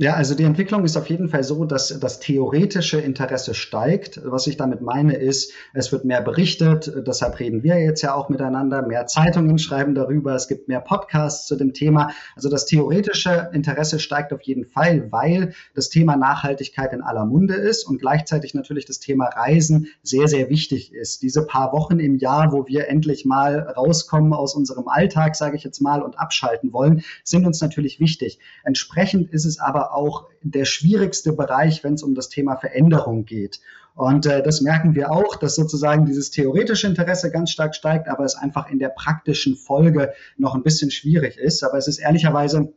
Ja, 0.00 0.14
also 0.14 0.36
die 0.36 0.44
Entwicklung 0.44 0.84
ist 0.84 0.96
auf 0.96 1.08
jeden 1.08 1.28
Fall 1.28 1.42
so, 1.42 1.64
dass 1.64 1.88
das 1.98 2.20
theoretische 2.20 3.00
Interesse 3.00 3.52
steigt. 3.52 4.20
Was 4.24 4.46
ich 4.46 4.56
damit 4.56 4.80
meine 4.80 5.16
ist, 5.16 5.52
es 5.74 5.90
wird 5.90 6.04
mehr 6.04 6.22
berichtet, 6.22 6.92
deshalb 7.04 7.40
reden 7.40 7.64
wir 7.64 7.80
jetzt 7.80 8.02
ja 8.02 8.14
auch 8.14 8.28
miteinander, 8.28 8.86
mehr 8.86 9.06
Zeitungen 9.06 9.58
schreiben 9.58 9.96
darüber, 9.96 10.36
es 10.36 10.46
gibt 10.46 10.68
mehr 10.68 10.78
Podcasts 10.78 11.48
zu 11.48 11.56
dem 11.56 11.72
Thema. 11.72 12.12
Also 12.36 12.48
das 12.48 12.66
theoretische 12.66 13.50
Interesse 13.52 13.98
steigt 13.98 14.32
auf 14.32 14.42
jeden 14.42 14.66
Fall, 14.66 15.10
weil 15.10 15.52
das 15.74 15.88
Thema 15.88 16.16
Nachhaltigkeit 16.16 16.92
in 16.92 17.02
aller 17.02 17.24
Munde 17.24 17.54
ist 17.54 17.82
und 17.82 17.98
gleichzeitig 17.98 18.54
natürlich 18.54 18.86
das 18.86 19.00
Thema 19.00 19.24
Reisen 19.24 19.88
sehr, 20.04 20.28
sehr 20.28 20.48
wichtig 20.48 20.94
ist. 20.94 21.22
Diese 21.22 21.44
paar 21.44 21.72
Wochen 21.72 21.98
im 21.98 22.18
Jahr, 22.18 22.52
wo 22.52 22.68
wir 22.68 22.86
endlich 22.86 23.24
mal 23.24 23.58
rauskommen 23.76 24.32
aus 24.32 24.54
unserem 24.54 24.86
Alltag, 24.86 25.34
sage 25.34 25.56
ich 25.56 25.64
jetzt 25.64 25.80
mal, 25.80 26.02
und 26.02 26.20
abschalten 26.20 26.72
wollen, 26.72 27.02
sind 27.24 27.44
uns 27.44 27.60
natürlich 27.60 27.98
wichtig. 27.98 28.38
Entsprechend 28.62 29.32
ist 29.32 29.44
es 29.44 29.58
aber 29.58 29.87
auch 29.92 30.26
der 30.42 30.64
schwierigste 30.64 31.32
Bereich, 31.32 31.84
wenn 31.84 31.94
es 31.94 32.02
um 32.02 32.14
das 32.14 32.28
Thema 32.28 32.56
Veränderung 32.56 33.24
geht. 33.24 33.60
Und 33.94 34.26
äh, 34.26 34.42
das 34.42 34.60
merken 34.60 34.94
wir 34.94 35.10
auch, 35.10 35.34
dass 35.36 35.56
sozusagen 35.56 36.06
dieses 36.06 36.30
theoretische 36.30 36.86
Interesse 36.86 37.32
ganz 37.32 37.50
stark 37.50 37.74
steigt, 37.74 38.08
aber 38.08 38.24
es 38.24 38.36
einfach 38.36 38.70
in 38.70 38.78
der 38.78 38.90
praktischen 38.90 39.56
Folge 39.56 40.12
noch 40.36 40.54
ein 40.54 40.62
bisschen 40.62 40.92
schwierig 40.92 41.36
ist. 41.36 41.64
Aber 41.64 41.78
es 41.78 41.88
ist 41.88 41.98
ehrlicherweise 41.98 42.72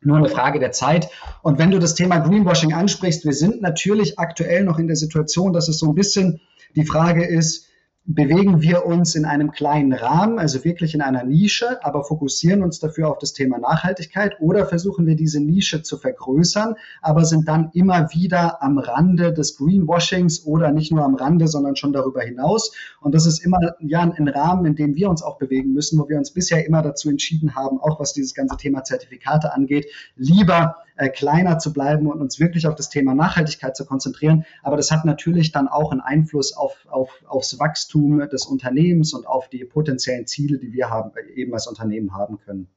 nur 0.00 0.16
eine 0.16 0.28
Frage 0.28 0.58
der 0.58 0.72
Zeit. 0.72 1.08
Und 1.42 1.58
wenn 1.58 1.70
du 1.70 1.78
das 1.78 1.94
Thema 1.94 2.18
Greenwashing 2.18 2.72
ansprichst, 2.72 3.24
wir 3.24 3.32
sind 3.32 3.62
natürlich 3.62 4.18
aktuell 4.18 4.64
noch 4.64 4.78
in 4.78 4.88
der 4.88 4.96
Situation, 4.96 5.52
dass 5.52 5.68
es 5.68 5.78
so 5.78 5.88
ein 5.88 5.94
bisschen 5.94 6.40
die 6.74 6.84
Frage 6.84 7.24
ist, 7.24 7.68
bewegen 8.06 8.62
wir 8.62 8.86
uns 8.86 9.16
in 9.16 9.24
einem 9.24 9.50
kleinen 9.50 9.92
Rahmen, 9.92 10.38
also 10.38 10.64
wirklich 10.64 10.94
in 10.94 11.02
einer 11.02 11.24
Nische, 11.24 11.84
aber 11.84 12.04
fokussieren 12.04 12.62
uns 12.62 12.78
dafür 12.78 13.10
auf 13.10 13.18
das 13.18 13.32
Thema 13.32 13.58
Nachhaltigkeit 13.58 14.40
oder 14.40 14.66
versuchen 14.66 15.06
wir 15.06 15.16
diese 15.16 15.40
Nische 15.40 15.82
zu 15.82 15.98
vergrößern, 15.98 16.76
aber 17.02 17.24
sind 17.24 17.48
dann 17.48 17.70
immer 17.74 18.08
wieder 18.12 18.62
am 18.62 18.78
Rande 18.78 19.32
des 19.32 19.56
Greenwashings 19.56 20.46
oder 20.46 20.70
nicht 20.70 20.92
nur 20.92 21.04
am 21.04 21.16
Rande, 21.16 21.48
sondern 21.48 21.74
schon 21.74 21.92
darüber 21.92 22.22
hinaus. 22.22 22.72
Und 23.00 23.14
das 23.14 23.26
ist 23.26 23.44
immer 23.44 23.58
ja 23.80 24.00
ein 24.02 24.28
Rahmen, 24.28 24.66
in 24.66 24.76
dem 24.76 24.94
wir 24.94 25.10
uns 25.10 25.22
auch 25.22 25.38
bewegen 25.38 25.72
müssen, 25.72 25.98
wo 25.98 26.08
wir 26.08 26.16
uns 26.16 26.30
bisher 26.30 26.64
immer 26.64 26.82
dazu 26.82 27.10
entschieden 27.10 27.56
haben, 27.56 27.80
auch 27.80 27.98
was 27.98 28.12
dieses 28.12 28.34
ganze 28.34 28.56
Thema 28.56 28.84
Zertifikate 28.84 29.52
angeht, 29.52 29.86
lieber 30.14 30.76
äh, 30.96 31.08
kleiner 31.08 31.58
zu 31.58 31.72
bleiben 31.72 32.06
und 32.06 32.20
uns 32.20 32.40
wirklich 32.40 32.66
auf 32.66 32.74
das 32.74 32.88
Thema 32.88 33.14
Nachhaltigkeit 33.14 33.76
zu 33.76 33.86
konzentrieren. 33.86 34.44
Aber 34.62 34.76
das 34.76 34.90
hat 34.90 35.04
natürlich 35.04 35.52
dann 35.52 35.68
auch 35.68 35.92
einen 35.92 36.00
Einfluss 36.00 36.54
auf, 36.54 36.86
auf, 36.90 37.10
aufs 37.26 37.58
Wachstum 37.58 38.18
des 38.28 38.46
Unternehmens 38.46 39.14
und 39.14 39.26
auf 39.26 39.48
die 39.48 39.64
potenziellen 39.64 40.26
Ziele, 40.26 40.58
die 40.58 40.72
wir 40.72 40.90
haben, 40.90 41.12
eben 41.34 41.52
als 41.54 41.66
Unternehmen 41.66 42.14
haben 42.14 42.38
können. 42.38 42.68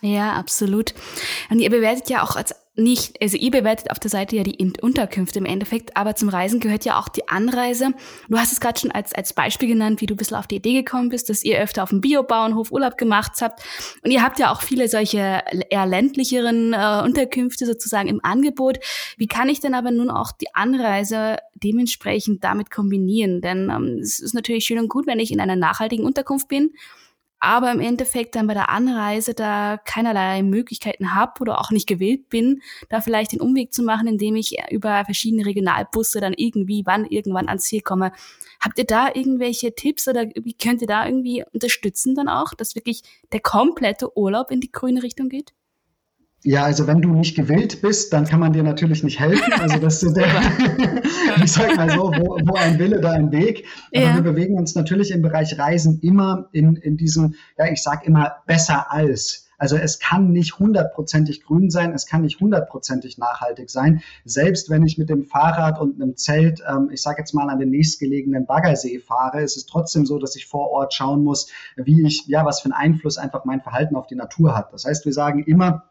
Ja, 0.00 0.34
absolut. 0.34 0.94
Und 1.50 1.58
ihr 1.58 1.70
bewertet 1.70 2.08
ja 2.08 2.22
auch 2.22 2.36
als 2.36 2.54
nicht, 2.78 3.20
also 3.20 3.36
ihr 3.36 3.50
bewertet 3.50 3.90
auf 3.90 3.98
der 3.98 4.10
Seite 4.10 4.36
ja 4.36 4.44
die 4.44 4.56
Unterkünfte 4.80 5.40
im 5.40 5.44
Endeffekt, 5.44 5.96
aber 5.96 6.14
zum 6.14 6.28
Reisen 6.28 6.60
gehört 6.60 6.84
ja 6.84 6.98
auch 6.98 7.08
die 7.08 7.28
Anreise. 7.28 7.90
Du 8.28 8.38
hast 8.38 8.52
es 8.52 8.60
gerade 8.60 8.78
schon 8.78 8.92
als, 8.92 9.12
als 9.14 9.32
Beispiel 9.32 9.68
genannt, 9.68 10.00
wie 10.00 10.06
du 10.06 10.14
ein 10.14 10.16
bisschen 10.16 10.36
auf 10.36 10.46
die 10.46 10.56
Idee 10.56 10.74
gekommen 10.74 11.08
bist, 11.08 11.28
dass 11.28 11.42
ihr 11.42 11.58
öfter 11.58 11.82
auf 11.82 11.90
dem 11.90 12.00
Biobauernhof 12.00 12.70
Urlaub 12.70 12.96
gemacht 12.96 13.32
habt. 13.40 13.62
Und 14.04 14.12
ihr 14.12 14.22
habt 14.22 14.38
ja 14.38 14.52
auch 14.52 14.62
viele 14.62 14.88
solche 14.88 15.42
eher 15.70 15.86
ländlicheren 15.86 16.72
äh, 16.72 17.02
Unterkünfte 17.04 17.66
sozusagen 17.66 18.08
im 18.08 18.20
Angebot. 18.22 18.78
Wie 19.16 19.26
kann 19.26 19.48
ich 19.48 19.60
denn 19.60 19.74
aber 19.74 19.90
nun 19.90 20.10
auch 20.10 20.30
die 20.30 20.54
Anreise 20.54 21.38
dementsprechend 21.54 22.44
damit 22.44 22.70
kombinieren? 22.70 23.40
Denn 23.40 23.70
ähm, 23.70 23.98
es 24.00 24.20
ist 24.20 24.34
natürlich 24.34 24.64
schön 24.64 24.78
und 24.78 24.88
gut, 24.88 25.06
wenn 25.06 25.18
ich 25.18 25.32
in 25.32 25.40
einer 25.40 25.56
nachhaltigen 25.56 26.04
Unterkunft 26.04 26.48
bin 26.48 26.70
aber 27.40 27.70
im 27.70 27.80
Endeffekt 27.80 28.34
dann 28.34 28.46
bei 28.46 28.54
der 28.54 28.68
Anreise 28.68 29.34
da 29.34 29.78
keinerlei 29.84 30.42
Möglichkeiten 30.42 31.14
habe 31.14 31.40
oder 31.40 31.60
auch 31.60 31.70
nicht 31.70 31.86
gewillt 31.86 32.28
bin, 32.28 32.62
da 32.88 33.00
vielleicht 33.00 33.32
den 33.32 33.40
Umweg 33.40 33.72
zu 33.72 33.82
machen, 33.82 34.08
indem 34.08 34.36
ich 34.36 34.56
über 34.70 35.04
verschiedene 35.04 35.46
Regionalbusse 35.46 36.20
dann 36.20 36.34
irgendwie 36.34 36.82
wann 36.84 37.04
irgendwann 37.04 37.48
ans 37.48 37.64
Ziel 37.64 37.80
komme. 37.80 38.12
Habt 38.60 38.78
ihr 38.78 38.86
da 38.86 39.08
irgendwelche 39.14 39.74
Tipps 39.74 40.08
oder 40.08 40.26
wie 40.34 40.54
könnt 40.54 40.80
ihr 40.80 40.88
da 40.88 41.06
irgendwie 41.06 41.44
unterstützen 41.52 42.14
dann 42.14 42.28
auch, 42.28 42.54
dass 42.54 42.74
wirklich 42.74 43.02
der 43.32 43.40
komplette 43.40 44.16
Urlaub 44.16 44.50
in 44.50 44.60
die 44.60 44.72
grüne 44.72 45.02
Richtung 45.02 45.28
geht? 45.28 45.52
Ja, 46.44 46.62
also 46.64 46.86
wenn 46.86 47.02
du 47.02 47.10
nicht 47.10 47.36
gewillt 47.36 47.82
bist, 47.82 48.12
dann 48.12 48.24
kann 48.24 48.38
man 48.38 48.52
dir 48.52 48.62
natürlich 48.62 49.02
nicht 49.02 49.18
helfen. 49.18 49.52
Also 49.54 49.78
das 49.78 50.02
ist 50.04 50.14
der, 50.16 50.26
ich 51.42 51.52
sag 51.52 51.76
mal 51.76 51.90
so, 51.90 52.12
wo, 52.12 52.38
wo 52.44 52.54
ein 52.54 52.78
Wille, 52.78 53.00
da 53.00 53.10
ein 53.10 53.32
Weg. 53.32 53.66
Aber 53.92 54.04
ja. 54.04 54.14
wir 54.14 54.22
bewegen 54.22 54.56
uns 54.56 54.76
natürlich 54.76 55.10
im 55.10 55.20
Bereich 55.20 55.58
Reisen 55.58 55.98
immer 56.00 56.48
in, 56.52 56.76
in 56.76 56.96
diesem, 56.96 57.34
ja, 57.58 57.66
ich 57.66 57.82
sag 57.82 58.06
immer 58.06 58.36
besser 58.46 58.92
als. 58.92 59.48
Also 59.58 59.76
es 59.76 59.98
kann 59.98 60.30
nicht 60.30 60.60
hundertprozentig 60.60 61.42
grün 61.42 61.68
sein, 61.68 61.92
es 61.92 62.06
kann 62.06 62.22
nicht 62.22 62.38
hundertprozentig 62.38 63.18
nachhaltig 63.18 63.68
sein. 63.68 64.02
Selbst 64.24 64.70
wenn 64.70 64.86
ich 64.86 64.96
mit 64.98 65.10
dem 65.10 65.24
Fahrrad 65.24 65.80
und 65.80 66.00
einem 66.00 66.16
Zelt, 66.16 66.62
ähm, 66.68 66.90
ich 66.92 67.02
sage 67.02 67.18
jetzt 67.18 67.34
mal 67.34 67.50
an 67.50 67.58
den 67.58 67.70
nächstgelegenen 67.70 68.46
Baggersee 68.46 69.00
fahre, 69.00 69.42
ist 69.42 69.56
es 69.56 69.66
trotzdem 69.66 70.06
so, 70.06 70.20
dass 70.20 70.36
ich 70.36 70.46
vor 70.46 70.70
Ort 70.70 70.94
schauen 70.94 71.24
muss, 71.24 71.50
wie 71.74 72.06
ich, 72.06 72.28
ja, 72.28 72.44
was 72.44 72.60
für 72.60 72.66
einen 72.66 72.74
Einfluss 72.92 73.18
einfach 73.18 73.44
mein 73.44 73.60
Verhalten 73.60 73.96
auf 73.96 74.06
die 74.06 74.14
Natur 74.14 74.56
hat. 74.56 74.72
Das 74.72 74.84
heißt, 74.84 75.04
wir 75.04 75.12
sagen 75.12 75.42
immer, 75.42 75.88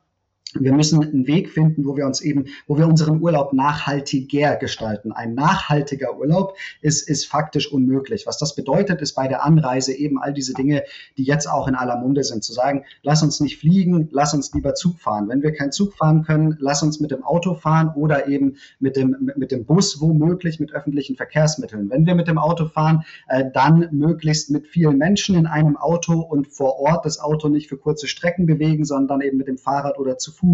wir 0.60 0.74
müssen 0.74 1.04
einen 1.04 1.28
Weg 1.28 1.50
finden, 1.50 1.86
wo 1.86 1.96
wir 1.96 2.06
uns 2.06 2.22
eben, 2.22 2.46
wo 2.68 2.78
wir 2.78 2.88
unseren 2.88 3.22
Urlaub 3.22 3.54
nachhaltiger 3.54 4.56
gestalten. 4.56 5.12
Ein 5.12 5.34
nachhaltiger 5.34 6.18
Urlaub 6.18 6.58
ist, 6.82 7.08
ist 7.08 7.26
faktisch 7.26 7.72
unmöglich. 7.72 8.26
Was 8.28 8.38
das 8.38 8.56
bedeutet, 8.56 9.02
ist 9.02 9.14
bei 9.14 9.28
der 9.28 9.44
Anreise 9.44 9.94
eben 9.94 10.20
all 10.20 10.34
diese 10.34 10.54
Dinge, 10.54 10.84
die 11.18 11.24
jetzt 11.24 11.48
auch 11.48 11.68
in 11.68 11.76
aller 11.76 11.98
Munde 11.98 12.24
sind, 12.24 12.44
zu 12.44 12.54
sagen, 12.54 12.84
lass 13.04 13.24
uns 13.24 13.40
nicht 13.40 13.60
fliegen, 13.60 14.10
lass 14.12 14.34
uns 14.34 14.54
lieber 14.54 14.74
Zug 14.74 15.00
fahren. 15.00 15.30
Wenn 15.30 15.44
wir 15.44 15.54
keinen 15.54 15.72
Zug 15.72 15.94
fahren 15.94 16.24
können, 16.24 16.58
lass 16.60 16.84
uns 16.84 17.00
mit 17.00 17.12
dem 17.12 17.24
Auto 17.24 17.56
fahren 17.56 17.92
oder 17.96 18.28
eben 18.28 18.58
mit 18.80 18.96
dem, 18.96 19.32
mit 19.36 19.52
dem 19.52 19.66
Bus 19.66 20.02
womöglich, 20.02 20.60
mit 20.60 20.74
öffentlichen 20.74 21.16
Verkehrsmitteln. 21.16 21.90
Wenn 21.90 22.06
wir 22.06 22.16
mit 22.16 22.28
dem 22.28 22.38
Auto 22.38 22.66
fahren, 22.66 23.04
äh, 23.28 23.46
dann 23.54 23.88
möglichst 23.92 24.50
mit 24.50 24.68
vielen 24.68 24.98
Menschen 24.98 25.36
in 25.36 25.48
einem 25.48 25.78
Auto 25.78 26.20
und 26.20 26.48
vor 26.48 26.80
Ort 26.80 27.06
das 27.06 27.20
Auto 27.20 27.50
nicht 27.50 27.70
für 27.70 27.78
kurze 27.78 28.08
Strecken 28.08 28.46
bewegen, 28.46 28.86
sondern 28.86 29.22
eben 29.22 29.38
mit 29.38 29.48
dem 29.48 29.58
Fahrrad 29.58 30.00
oder 30.00 30.18
zu 30.18 30.32
Fuß. 30.32 30.47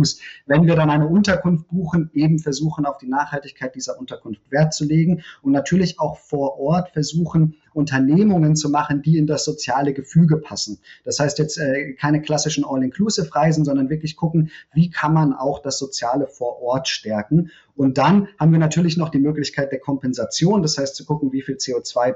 Wenn 0.45 0.65
wir 0.65 0.75
dann 0.75 0.89
eine 0.89 1.07
Unterkunft 1.07 1.67
buchen, 1.67 2.09
eben 2.13 2.39
versuchen, 2.39 2.85
auf 2.85 2.97
die 2.97 3.07
Nachhaltigkeit 3.07 3.75
dieser 3.75 3.99
Unterkunft 3.99 4.41
Wert 4.49 4.73
zu 4.73 4.85
legen 4.85 5.23
und 5.41 5.51
natürlich 5.51 5.99
auch 5.99 6.17
vor 6.17 6.59
Ort 6.59 6.89
versuchen, 6.89 7.55
Unternehmungen 7.73 8.55
zu 8.55 8.69
machen, 8.69 9.01
die 9.01 9.17
in 9.17 9.27
das 9.27 9.45
soziale 9.45 9.93
Gefüge 9.93 10.37
passen. 10.37 10.79
Das 11.03 11.19
heißt 11.19 11.39
jetzt 11.39 11.57
äh, 11.57 11.93
keine 11.93 12.21
klassischen 12.21 12.63
All-Inclusive-Reisen, 12.65 13.65
sondern 13.65 13.89
wirklich 13.89 14.15
gucken, 14.15 14.51
wie 14.73 14.89
kann 14.89 15.13
man 15.13 15.33
auch 15.33 15.61
das 15.61 15.79
Soziale 15.79 16.27
vor 16.27 16.61
Ort 16.61 16.87
stärken. 16.87 17.51
Und 17.75 17.97
dann 17.97 18.27
haben 18.39 18.51
wir 18.51 18.59
natürlich 18.59 18.97
noch 18.97 19.09
die 19.09 19.19
Möglichkeit 19.19 19.71
der 19.71 19.79
Kompensation, 19.79 20.61
das 20.61 20.77
heißt 20.77 20.95
zu 20.95 21.05
gucken, 21.05 21.31
wie 21.31 21.41
viel 21.41 21.55
CO2 21.55 22.15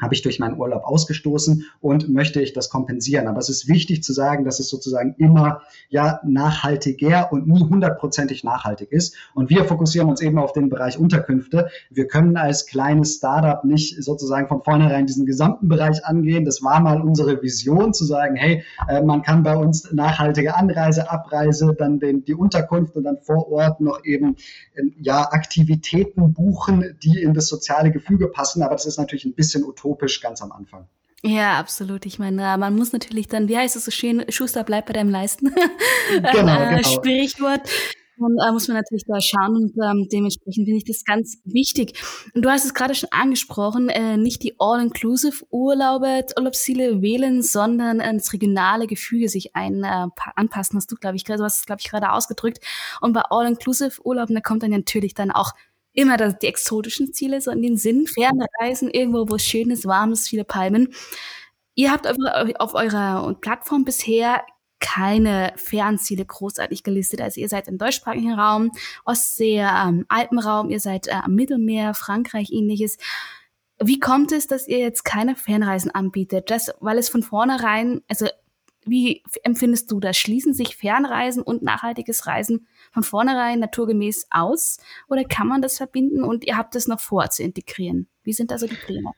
habe 0.00 0.14
ich 0.14 0.22
durch 0.22 0.38
meinen 0.38 0.58
Urlaub 0.58 0.84
ausgestoßen 0.84 1.64
und 1.80 2.08
möchte 2.08 2.40
ich 2.40 2.52
das 2.52 2.70
kompensieren. 2.70 3.26
Aber 3.26 3.38
es 3.38 3.48
ist 3.48 3.68
wichtig 3.68 4.02
zu 4.02 4.12
sagen, 4.12 4.44
dass 4.44 4.60
es 4.60 4.68
sozusagen 4.68 5.14
immer 5.18 5.62
ja 5.88 6.20
nachhaltiger 6.24 7.32
und 7.32 7.46
nie 7.46 7.60
hundertprozentig 7.60 8.44
nachhaltig 8.44 8.92
ist. 8.92 9.14
Und 9.34 9.50
wir 9.50 9.64
fokussieren 9.64 10.08
uns 10.08 10.20
eben 10.20 10.38
auf 10.38 10.52
den 10.52 10.68
Bereich 10.68 10.98
Unterkünfte. 10.98 11.68
Wir 11.90 12.06
können 12.06 12.36
als 12.36 12.66
kleines 12.66 13.16
Startup 13.16 13.64
nicht 13.64 14.02
sozusagen 14.02 14.48
von 14.48 14.62
vornherein 14.62 15.06
diesen 15.06 15.26
gesamten 15.26 15.68
Bereich 15.68 16.04
angehen. 16.04 16.44
Das 16.44 16.62
war 16.62 16.80
mal 16.80 17.00
unsere 17.00 17.42
Vision 17.42 17.92
zu 17.92 18.04
sagen, 18.04 18.36
hey, 18.36 18.64
äh, 18.88 19.02
man 19.02 19.22
kann 19.22 19.42
bei 19.42 19.56
uns 19.56 19.92
nachhaltige 19.92 20.54
Anreise, 20.54 21.10
Abreise, 21.10 21.74
dann 21.78 21.98
den, 21.98 22.24
die 22.24 22.34
Unterkunft 22.34 22.96
und 22.96 23.04
dann 23.04 23.18
vor 23.22 23.50
Ort 23.50 23.80
noch 23.80 24.04
eben 24.04 24.36
äh, 24.74 24.82
ja 25.00 25.28
Aktivitäten 25.30 26.32
buchen, 26.32 26.96
die 27.02 27.22
in 27.22 27.34
das 27.34 27.48
soziale 27.48 27.90
Gefüge 27.90 28.28
passen. 28.28 28.62
Aber 28.62 28.74
das 28.74 28.86
ist 28.86 28.98
natürlich 28.98 29.24
ein 29.24 29.34
bisschen 29.34 29.64
utopisch 29.64 29.87
utopisch 29.88 30.20
ganz 30.20 30.42
am 30.42 30.52
Anfang. 30.52 30.88
Ja, 31.22 31.58
absolut. 31.58 32.06
Ich 32.06 32.18
meine, 32.18 32.56
man 32.58 32.76
muss 32.76 32.92
natürlich 32.92 33.26
dann, 33.26 33.48
wie 33.48 33.56
heißt 33.56 33.74
es 33.74 33.84
so 33.84 33.90
schön, 33.90 34.24
Schuster 34.28 34.62
bleibt 34.62 34.86
bei 34.86 34.92
deinem 34.92 35.10
Leisten. 35.10 35.52
Genau, 36.10 36.62
äh, 36.62 36.76
genau. 36.76 36.88
Sprichwort. 36.88 37.68
Und 38.18 38.36
äh, 38.38 38.50
muss 38.50 38.66
man 38.66 38.78
natürlich 38.78 39.04
da 39.06 39.20
schauen 39.20 39.56
und 39.56 39.74
ähm, 39.80 40.08
dementsprechend 40.10 40.64
finde 40.64 40.78
ich 40.78 40.84
das 40.84 41.04
ganz 41.04 41.38
wichtig. 41.44 42.00
Und 42.34 42.44
du 42.44 42.50
hast 42.50 42.64
es 42.64 42.74
gerade 42.74 42.94
schon 42.94 43.10
angesprochen, 43.12 43.90
äh, 43.90 44.16
nicht 44.16 44.42
die 44.42 44.56
All-Inclusive-Urlaube, 44.58 46.24
Urlaubsziele 46.36 47.00
wählen, 47.00 47.42
sondern 47.42 48.00
äh, 48.00 48.12
das 48.14 48.32
regionale 48.32 48.86
Gefüge 48.86 49.28
sich 49.28 49.54
ein, 49.54 49.84
äh, 49.84 50.06
anpassen, 50.34 50.78
hast 50.78 50.90
du, 50.90 50.96
glaube 50.96 51.16
ich, 51.16 51.24
gerade, 51.24 51.38
du 51.38 51.44
hast 51.44 51.60
es, 51.60 51.66
glaube 51.66 51.80
ich, 51.80 51.90
gerade 51.90 52.10
ausgedrückt. 52.10 52.58
Und 53.00 53.12
bei 53.12 53.22
All-Inclusive-Urlauben, 53.28 54.34
da 54.34 54.40
kommt 54.40 54.62
dann 54.62 54.70
natürlich 54.70 55.14
dann 55.14 55.30
auch 55.30 55.52
immer 55.98 56.16
das, 56.16 56.38
die 56.38 56.46
exotischen 56.46 57.12
Ziele 57.12 57.40
so 57.40 57.50
in 57.50 57.60
den 57.60 57.76
Sinn, 57.76 58.06
ferne 58.06 58.46
Reisen, 58.60 58.88
irgendwo, 58.88 59.28
wo 59.28 59.34
es 59.34 59.44
schön 59.44 59.70
ist, 59.70 59.84
warm 59.84 60.12
ist, 60.12 60.28
viele 60.28 60.44
Palmen. 60.44 60.94
Ihr 61.74 61.90
habt 61.90 62.06
auf, 62.06 62.16
auf 62.58 62.74
eurer 62.74 63.34
Plattform 63.40 63.84
bisher 63.84 64.44
keine 64.78 65.52
Fernziele 65.56 66.24
großartig 66.24 66.84
gelistet. 66.84 67.20
Also 67.20 67.40
ihr 67.40 67.48
seid 67.48 67.66
im 67.66 67.78
deutschsprachigen 67.78 68.34
Raum, 68.34 68.70
Ostsee, 69.04 69.58
ähm, 69.58 70.06
Alpenraum, 70.08 70.70
ihr 70.70 70.78
seid 70.78 71.08
äh, 71.08 71.14
am 71.14 71.34
Mittelmeer, 71.34 71.94
Frankreich, 71.94 72.52
ähnliches. 72.52 72.96
Wie 73.82 73.98
kommt 73.98 74.30
es, 74.30 74.46
dass 74.46 74.68
ihr 74.68 74.78
jetzt 74.78 75.04
keine 75.04 75.34
Fernreisen 75.34 75.90
anbietet? 75.90 76.50
Das, 76.50 76.70
weil 76.78 76.98
es 76.98 77.08
von 77.08 77.24
vornherein, 77.24 78.02
also 78.08 78.28
wie 78.86 79.24
empfindest 79.42 79.90
du 79.90 79.98
das? 79.98 80.16
Schließen 80.16 80.54
sich 80.54 80.76
Fernreisen 80.76 81.42
und 81.42 81.62
nachhaltiges 81.62 82.28
Reisen 82.28 82.68
von 82.92 83.02
vornherein 83.02 83.58
naturgemäß 83.60 84.28
aus 84.30 84.78
oder 85.08 85.24
kann 85.24 85.48
man 85.48 85.62
das 85.62 85.76
verbinden 85.76 86.22
und 86.22 86.44
ihr 86.44 86.56
habt 86.56 86.74
es 86.76 86.88
noch 86.88 87.00
vor 87.00 87.30
zu 87.30 87.42
integrieren? 87.42 88.08
Wie 88.22 88.32
sind 88.32 88.50
da 88.50 88.58
so 88.58 88.66
die 88.66 88.76
Pläne? 88.76 89.12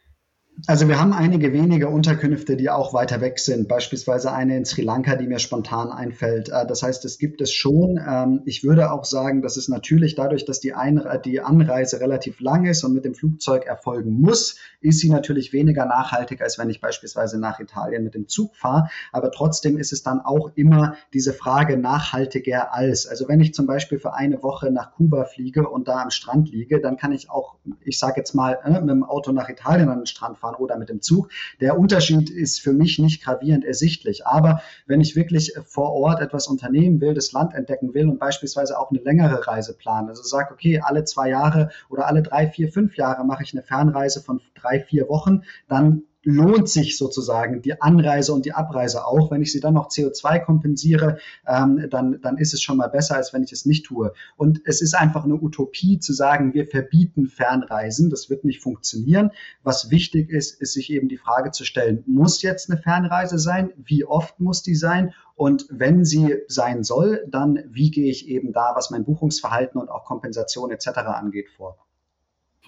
Also 0.67 0.89
wir 0.89 0.99
haben 0.99 1.13
einige 1.13 1.53
wenige 1.53 1.89
Unterkünfte, 1.89 2.57
die 2.57 2.71
auch 2.71 2.93
weiter 2.93 3.21
weg 3.21 3.39
sind, 3.39 3.69
beispielsweise 3.69 4.33
eine 4.33 4.57
in 4.57 4.65
Sri 4.65 4.83
Lanka, 4.83 5.17
die 5.17 5.27
mir 5.27 5.39
spontan 5.39 5.91
einfällt. 5.91 6.49
Äh, 6.49 6.67
das 6.67 6.83
heißt, 6.83 7.05
es 7.05 7.19
gibt 7.19 7.41
es 7.41 7.53
schon. 7.53 8.01
Ähm, 8.05 8.43
ich 8.45 8.65
würde 8.65 8.91
auch 8.91 9.05
sagen, 9.05 9.43
dass 9.43 9.57
es 9.57 9.69
natürlich 9.69 10.17
dadurch, 10.17 10.45
dass 10.45 10.61
die, 10.61 10.75
Einre 10.75 11.21
die 11.25 11.41
Anreise 11.41 12.01
relativ 12.01 12.41
lang 12.41 12.67
ist 12.67 12.85
und 12.85 12.95
mit 12.95 13.05
dem 13.05 13.15
Flugzeug 13.15 13.65
erfolgen 13.65 14.21
muss, 14.21 14.57
ist 14.81 14.99
sie 15.01 15.11
natürlich 15.11 15.53
weniger 15.53 15.87
nachhaltig, 15.87 16.43
als 16.43 16.59
wenn 16.59 16.69
ich 16.69 16.81
beispielsweise 16.81 17.39
nach 17.39 17.61
Italien 17.61 18.05
mit 18.05 18.15
dem 18.15 18.29
Zug 18.29 18.57
fahre. 18.57 18.89
Aber 19.13 19.31
trotzdem 19.31 19.79
ist 19.79 19.93
es 19.93 20.03
dann 20.03 20.21
auch 20.21 20.51
immer 20.57 20.97
diese 21.13 21.33
Frage 21.33 21.77
nachhaltiger 21.77 22.75
als. 22.75 23.07
Also 23.07 23.29
wenn 23.29 23.41
ich 23.41 23.55
zum 23.55 23.67
Beispiel 23.67 23.99
für 23.99 24.15
eine 24.15 24.43
Woche 24.43 24.71
nach 24.71 24.93
Kuba 24.93 25.25
fliege 25.25 25.69
und 25.69 25.89
da 25.89 26.03
am 26.03 26.11
Strand 26.11 26.51
liege, 26.51 26.81
dann 26.81 26.97
kann 26.97 27.13
ich 27.13 27.31
auch, 27.31 27.57
ich 27.83 27.99
sage 27.99 28.15
jetzt 28.17 28.35
mal, 28.35 28.59
äh, 28.65 28.81
mit 28.81 28.91
dem 28.91 29.05
Auto 29.05 29.33
nach 29.33 29.49
Italien 29.49 29.89
an 29.89 30.01
den 30.01 30.07
Strand 30.07 30.39
fahren 30.39 30.50
oder 30.59 30.77
mit 30.77 30.89
dem 30.89 31.01
Zug. 31.03 31.31
Der 31.61 31.79
Unterschied 31.79 32.31
ist 32.31 32.61
für 32.61 32.73
mich 32.73 32.99
nicht 32.99 33.23
gravierend 33.23 33.65
ersichtlich. 33.65 34.27
Aber 34.27 34.63
wenn 34.87 35.01
ich 35.01 35.17
wirklich 35.17 35.55
vor 35.65 35.93
Ort 35.93 36.21
etwas 36.21 36.49
unternehmen 36.49 37.01
will, 37.01 37.15
das 37.15 37.33
Land 37.33 37.55
entdecken 37.55 37.95
will 37.95 38.09
und 38.09 38.19
beispielsweise 38.19 38.79
auch 38.79 38.91
eine 38.91 39.01
längere 39.01 39.47
Reise 39.47 39.77
planen, 39.77 40.09
also 40.09 40.23
sage, 40.23 40.53
okay, 40.53 40.81
alle 40.81 41.05
zwei 41.05 41.31
Jahre 41.31 41.71
oder 41.89 42.07
alle 42.07 42.23
drei, 42.23 42.49
vier, 42.49 42.73
fünf 42.73 42.97
Jahre 42.97 43.25
mache 43.25 43.43
ich 43.43 43.53
eine 43.53 43.63
Fernreise 43.63 44.21
von 44.21 44.41
drei, 44.55 44.81
vier 44.81 45.09
Wochen, 45.09 45.43
dann 45.69 46.03
lohnt 46.23 46.69
sich 46.69 46.99
sozusagen 46.99 47.63
die 47.63 47.81
Anreise 47.81 48.33
und 48.33 48.45
die 48.45 48.53
Abreise 48.53 49.07
auch. 49.07 49.31
Wenn 49.31 49.43
ich 49.43 49.53
sie 49.53 49.61
dann 49.61 49.75
noch 49.75 49.89
CO2 49.89 50.41
kompensiere, 50.41 51.19
ähm, 51.47 51.87
dann, 51.91 52.21
dann 52.21 52.37
ist 52.37 52.53
es 52.53 52.63
schon 52.63 52.77
mal 52.77 52.89
besser, 52.89 53.17
als 53.17 53.33
wenn 53.33 53.43
ich 53.43 53.53
es 53.53 53.65
nicht 53.65 53.87
tue. 53.87 54.13
Und 54.37 54.61
es 54.65 54.83
ist 54.83 54.95
einfach 54.95 55.25
eine 55.25 55.41
Utopie 55.41 55.99
zu 55.99 56.13
sagen, 56.13 56.53
wir 56.53 56.67
verbieten 56.67 57.27
Fernreisen. 57.27 58.11
Das 58.11 58.29
wird 58.29 58.45
nicht 58.45 58.63
funktionieren. 58.63 59.31
Was 59.63 59.91
wichtig 59.91 60.31
ist, 60.31 60.61
ist 60.61 60.75
sich 60.75 60.91
eben 60.91 61.09
die 61.09 61.17
Frage 61.17 61.53
zu 61.53 61.65
stellen, 61.65 62.05
muss 62.07 62.43
jetzt 62.43 62.71
eine 62.71 62.81
Fernreise 62.81 63.39
sein? 63.39 63.73
Wie 63.77 64.05
oft 64.05 64.41
muss 64.41 64.63
die 64.63 64.75
sein? 64.75 65.15
Und 65.37 65.67
wenn 65.71 66.05
sie 66.05 66.37
sein 66.49 66.85
soll, 66.85 67.25
dann 67.29 67.61
wie 67.71 67.91
gehe 67.91 68.11
ich 68.11 68.29
eben 68.29 68.53
da, 68.53 68.73
was 68.75 68.91
mein 68.91 69.05
Buchungsverhalten 69.05 69.81
und 69.81 69.89
auch 69.89 70.05
Kompensation 70.05 70.71
etc. 70.71 70.89
angeht, 70.99 71.49
vor? 71.57 71.79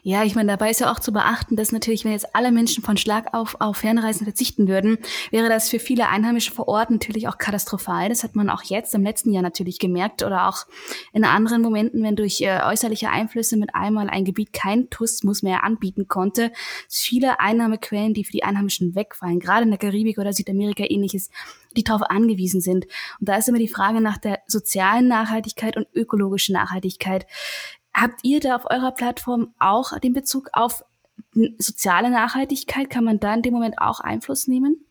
Ja, 0.05 0.25
ich 0.25 0.35
meine, 0.35 0.51
dabei 0.51 0.71
ist 0.71 0.81
ja 0.81 0.91
auch 0.91 0.99
zu 0.99 1.13
beachten, 1.13 1.55
dass 1.55 1.71
natürlich, 1.71 2.05
wenn 2.05 2.11
jetzt 2.11 2.35
alle 2.35 2.51
Menschen 2.51 2.83
von 2.83 2.97
Schlag 2.97 3.33
auf 3.35 3.61
auf 3.61 3.77
Fernreisen 3.77 4.27
verzichten 4.27 4.67
würden, 4.67 4.99
wäre 5.31 5.49
das 5.49 5.71
für 5.71 5.79
viele 5.79 6.09
Einheimische 6.09 6.51
vor 6.51 6.67
Ort 6.67 6.91
natürlich 6.91 7.29
auch 7.29 7.39
katastrophal. 7.39 8.09
Das 8.09 8.25
hat 8.25 8.35
man 8.35 8.51
auch 8.51 8.65
jetzt 8.65 8.97
im 8.97 9.05
letzten 9.05 9.33
Jahr 9.33 9.45
natürlich 9.45 9.79
gemerkt 9.79 10.25
oder 10.25 10.49
auch 10.49 10.67
in 11.13 11.25
anderen 11.25 11.63
Momenten, 11.63 12.03
wenn 12.03 12.17
durch 12.17 12.41
äh, 12.41 12.63
äußerliche 12.65 13.11
Einflüsse 13.11 13.57
mit 13.57 13.77
einmal 13.77 14.11
ein 14.11 14.25
Gebiet 14.25 14.53
kein 14.53 14.91
Tourismus 14.91 15.45
mehr 15.45 15.63
anbieten 15.63 16.09
konnte, 16.09 16.51
viele 16.89 17.39
Einnahmequellen, 17.39 18.13
die 18.13 18.25
für 18.25 18.33
die 18.33 18.43
Einheimischen 18.43 18.97
wegfallen, 18.97 19.39
gerade 19.39 19.63
in 19.63 19.71
der 19.71 19.79
Karibik 19.79 20.19
oder 20.19 20.33
Südamerika 20.33 20.83
ähnliches, 20.83 21.31
die 21.77 21.85
darauf 21.85 22.03
angewiesen 22.03 22.61
sind. 22.61 22.87
Und 23.21 23.29
da 23.29 23.37
ist 23.37 23.49
immer 23.49 23.59
die 23.59 23.69
Frage 23.69 24.01
nach 24.01 24.19
der 24.19 24.41
sozialen 24.49 25.07
Nachhaltigkeit 25.07 25.77
und 25.77 25.87
ökologischen 25.95 26.55
Nachhaltigkeit. 26.55 27.25
Habt 27.95 28.21
ihr 28.23 28.41
da 28.41 28.57
auf 28.57 28.71
eurer 28.71 28.93
Plattform 28.93 29.55
auch 29.59 29.99
den 29.99 30.13
Bezug 30.13 30.49
auf 30.53 30.85
soziale 31.59 32.11
Nachhaltigkeit? 32.11 32.91
Kann 32.91 33.05
man 33.05 33.21
da 33.21 33.35
in 33.35 33.43
dem 33.43 33.55
Moment 33.55 33.77
auch 33.79 34.01
Einfluss 34.01 34.49
nehmen? 34.49 34.85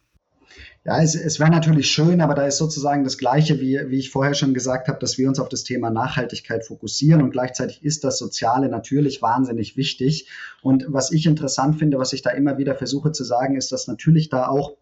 Ja, 0.83 1.01
es, 1.01 1.15
es 1.15 1.39
wäre 1.39 1.51
natürlich 1.51 1.91
schön, 1.91 2.21
aber 2.21 2.33
da 2.33 2.45
ist 2.45 2.57
sozusagen 2.57 3.03
das 3.03 3.17
Gleiche, 3.17 3.61
wie, 3.61 3.79
wie 3.87 3.99
ich 3.99 4.09
vorher 4.09 4.33
schon 4.33 4.53
gesagt 4.53 4.87
habe, 4.87 4.99
dass 4.99 5.17
wir 5.17 5.27
uns 5.27 5.39
auf 5.39 5.47
das 5.47 5.63
Thema 5.63 5.91
Nachhaltigkeit 5.91 6.65
fokussieren 6.65 7.21
und 7.21 7.31
gleichzeitig 7.31 7.83
ist 7.83 8.03
das 8.03 8.17
Soziale 8.17 8.67
natürlich 8.67 9.21
wahnsinnig 9.21 9.77
wichtig. 9.77 10.27
Und 10.61 10.85
was 10.87 11.11
ich 11.11 11.27
interessant 11.27 11.77
finde, 11.77 11.99
was 11.99 12.13
ich 12.13 12.23
da 12.23 12.31
immer 12.31 12.57
wieder 12.57 12.75
versuche 12.75 13.11
zu 13.11 13.23
sagen, 13.23 13.55
ist, 13.55 13.71
dass 13.71 13.87
natürlich 13.87 14.29
da 14.29 14.47
auch 14.47 14.75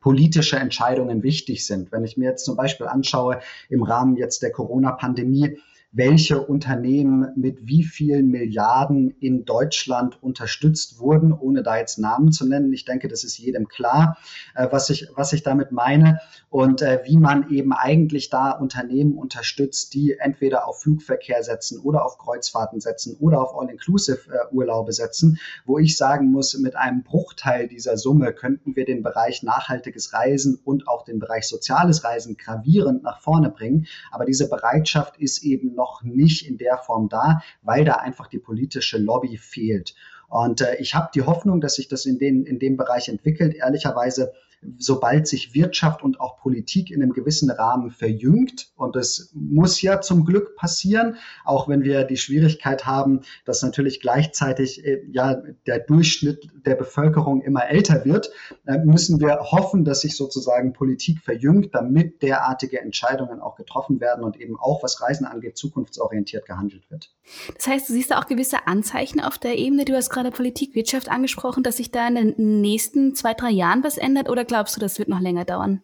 politische 0.00 0.56
Entscheidungen 0.56 1.22
wichtig 1.22 1.66
sind. 1.66 1.92
Wenn 1.92 2.04
ich 2.04 2.16
mir 2.16 2.30
jetzt 2.30 2.44
zum 2.44 2.56
Beispiel 2.56 2.86
anschaue, 2.86 3.40
im 3.68 3.82
Rahmen 3.82 4.16
jetzt 4.16 4.42
der 4.42 4.52
Corona-Pandemie, 4.52 5.58
welche 5.90 6.42
Unternehmen 6.42 7.32
mit 7.34 7.66
wie 7.66 7.82
vielen 7.82 8.28
Milliarden 8.28 9.10
in 9.20 9.46
Deutschland 9.46 10.22
unterstützt 10.22 10.98
wurden, 10.98 11.32
ohne 11.32 11.62
da 11.62 11.78
jetzt 11.78 11.98
Namen 11.98 12.30
zu 12.30 12.46
nennen. 12.46 12.72
Ich 12.74 12.84
denke, 12.84 13.08
das 13.08 13.24
ist 13.24 13.38
jedem 13.38 13.68
klar, 13.68 14.18
äh, 14.54 14.68
was, 14.70 14.90
ich, 14.90 15.08
was 15.14 15.32
ich 15.32 15.42
damit 15.42 15.72
meine 15.72 16.20
und 16.50 16.82
äh, 16.82 17.00
wie 17.04 17.16
man 17.16 17.48
eben 17.50 17.72
eigentlich 17.72 18.28
da 18.28 18.50
Unternehmen 18.50 19.16
unterstützt, 19.16 19.94
die 19.94 20.18
entweder 20.18 20.68
auf 20.68 20.82
Flugverkehr 20.82 21.42
setzen 21.42 21.80
oder 21.80 22.04
auf 22.04 22.18
Kreuzfahrten 22.18 22.80
setzen 22.80 23.16
oder 23.18 23.40
auf 23.40 23.58
All-Inclusive-Urlaube 23.58 24.92
setzen, 24.92 25.38
wo 25.64 25.78
ich 25.78 25.96
sagen 25.96 26.30
muss, 26.30 26.58
mit 26.58 26.76
einem 26.76 27.02
Bruchteil 27.02 27.66
dieser 27.66 27.96
Summe 27.96 28.34
könnten 28.34 28.76
wir 28.76 28.84
den 28.84 29.02
Bereich 29.02 29.42
nachhaltiges 29.42 30.12
Reisen 30.12 30.60
und 30.64 30.86
auch 30.86 31.04
den 31.04 31.18
Bereich 31.18 31.48
soziales 31.48 32.04
Reisen 32.04 32.36
gravierend 32.36 33.02
nach 33.02 33.22
vorne 33.22 33.48
bringen. 33.50 33.86
Aber 34.10 34.26
diese 34.26 34.50
Bereitschaft 34.50 35.16
ist 35.16 35.42
eben 35.42 35.77
noch 35.78 36.02
nicht 36.02 36.46
in 36.46 36.58
der 36.58 36.76
Form 36.76 37.08
da, 37.08 37.42
weil 37.62 37.86
da 37.86 37.94
einfach 37.94 38.26
die 38.26 38.38
politische 38.38 38.98
Lobby 38.98 39.38
fehlt. 39.38 39.94
Und 40.28 40.60
äh, 40.60 40.76
ich 40.76 40.94
habe 40.94 41.08
die 41.14 41.22
Hoffnung, 41.22 41.62
dass 41.62 41.76
sich 41.76 41.88
das 41.88 42.04
in, 42.04 42.18
den, 42.18 42.44
in 42.44 42.58
dem 42.58 42.76
Bereich 42.76 43.08
entwickelt. 43.08 43.54
Ehrlicherweise 43.54 44.34
sobald 44.78 45.26
sich 45.26 45.54
Wirtschaft 45.54 46.02
und 46.02 46.20
auch 46.20 46.38
Politik 46.40 46.90
in 46.90 47.02
einem 47.02 47.12
gewissen 47.12 47.50
Rahmen 47.50 47.90
verjüngt. 47.90 48.72
Und 48.76 48.96
das 48.96 49.30
muss 49.34 49.80
ja 49.82 50.00
zum 50.00 50.24
Glück 50.24 50.56
passieren, 50.56 51.16
auch 51.44 51.68
wenn 51.68 51.82
wir 51.82 52.04
die 52.04 52.16
Schwierigkeit 52.16 52.86
haben, 52.86 53.20
dass 53.44 53.62
natürlich 53.62 54.00
gleichzeitig 54.00 54.84
äh, 54.84 55.02
ja 55.10 55.42
der 55.66 55.80
Durchschnitt 55.80 56.48
der 56.66 56.74
Bevölkerung 56.74 57.42
immer 57.42 57.68
älter 57.68 58.04
wird, 58.04 58.30
äh, 58.66 58.78
müssen 58.78 59.20
wir 59.20 59.38
hoffen, 59.40 59.84
dass 59.84 60.00
sich 60.00 60.16
sozusagen 60.16 60.72
Politik 60.72 61.20
verjüngt, 61.20 61.74
damit 61.74 62.22
derartige 62.22 62.80
Entscheidungen 62.80 63.40
auch 63.40 63.56
getroffen 63.56 64.00
werden 64.00 64.24
und 64.24 64.40
eben 64.40 64.58
auch, 64.58 64.82
was 64.82 65.00
Reisen 65.00 65.26
angeht, 65.26 65.56
zukunftsorientiert 65.56 66.46
gehandelt 66.46 66.90
wird. 66.90 67.10
Das 67.56 67.66
heißt, 67.66 67.88
du 67.88 67.92
siehst 67.92 68.10
da 68.10 68.18
auch 68.18 68.26
gewisse 68.26 68.66
Anzeichen 68.66 69.20
auf 69.20 69.38
der 69.38 69.58
Ebene, 69.58 69.84
du 69.84 69.94
hast 69.94 70.10
gerade 70.10 70.30
Politik, 70.30 70.74
Wirtschaft 70.74 71.10
angesprochen, 71.10 71.62
dass 71.62 71.76
sich 71.76 71.90
da 71.90 72.08
in 72.08 72.14
den 72.14 72.60
nächsten 72.60 73.14
zwei, 73.14 73.34
drei 73.34 73.50
Jahren 73.50 73.84
was 73.84 73.98
ändert 73.98 74.28
oder 74.28 74.44
glaubst 74.48 74.76
du, 74.76 74.80
das 74.80 74.98
wird 74.98 75.08
noch 75.08 75.20
länger 75.20 75.44
dauern? 75.44 75.82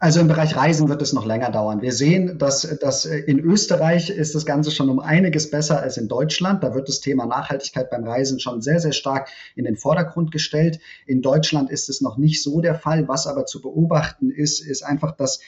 Also 0.00 0.20
im 0.20 0.28
Bereich 0.28 0.56
Reisen 0.56 0.88
wird 0.88 1.02
es 1.02 1.12
noch 1.12 1.24
länger 1.24 1.50
dauern. 1.50 1.80
Wir 1.80 1.92
sehen, 1.92 2.36
dass, 2.38 2.62
dass 2.80 3.04
in 3.06 3.38
Österreich 3.38 4.10
ist 4.10 4.34
das 4.34 4.44
Ganze 4.44 4.72
schon 4.72 4.90
um 4.90 4.98
einiges 4.98 5.50
besser 5.50 5.80
als 5.80 5.96
in 5.96 6.08
Deutschland. 6.08 6.64
Da 6.64 6.74
wird 6.74 6.88
das 6.88 7.00
Thema 7.00 7.26
Nachhaltigkeit 7.26 7.90
beim 7.90 8.04
Reisen 8.04 8.40
schon 8.40 8.60
sehr, 8.60 8.80
sehr 8.80 8.92
stark 8.92 9.28
in 9.54 9.64
den 9.64 9.76
Vordergrund 9.76 10.32
gestellt. 10.32 10.80
In 11.06 11.22
Deutschland 11.22 11.70
ist 11.70 11.88
es 11.88 12.00
noch 12.00 12.18
nicht 12.18 12.42
so 12.42 12.60
der 12.60 12.74
Fall. 12.74 13.06
Was 13.06 13.26
aber 13.28 13.46
zu 13.46 13.62
beobachten 13.62 14.30
ist, 14.30 14.60
ist 14.60 14.82
einfach, 14.82 15.12
dass 15.12 15.40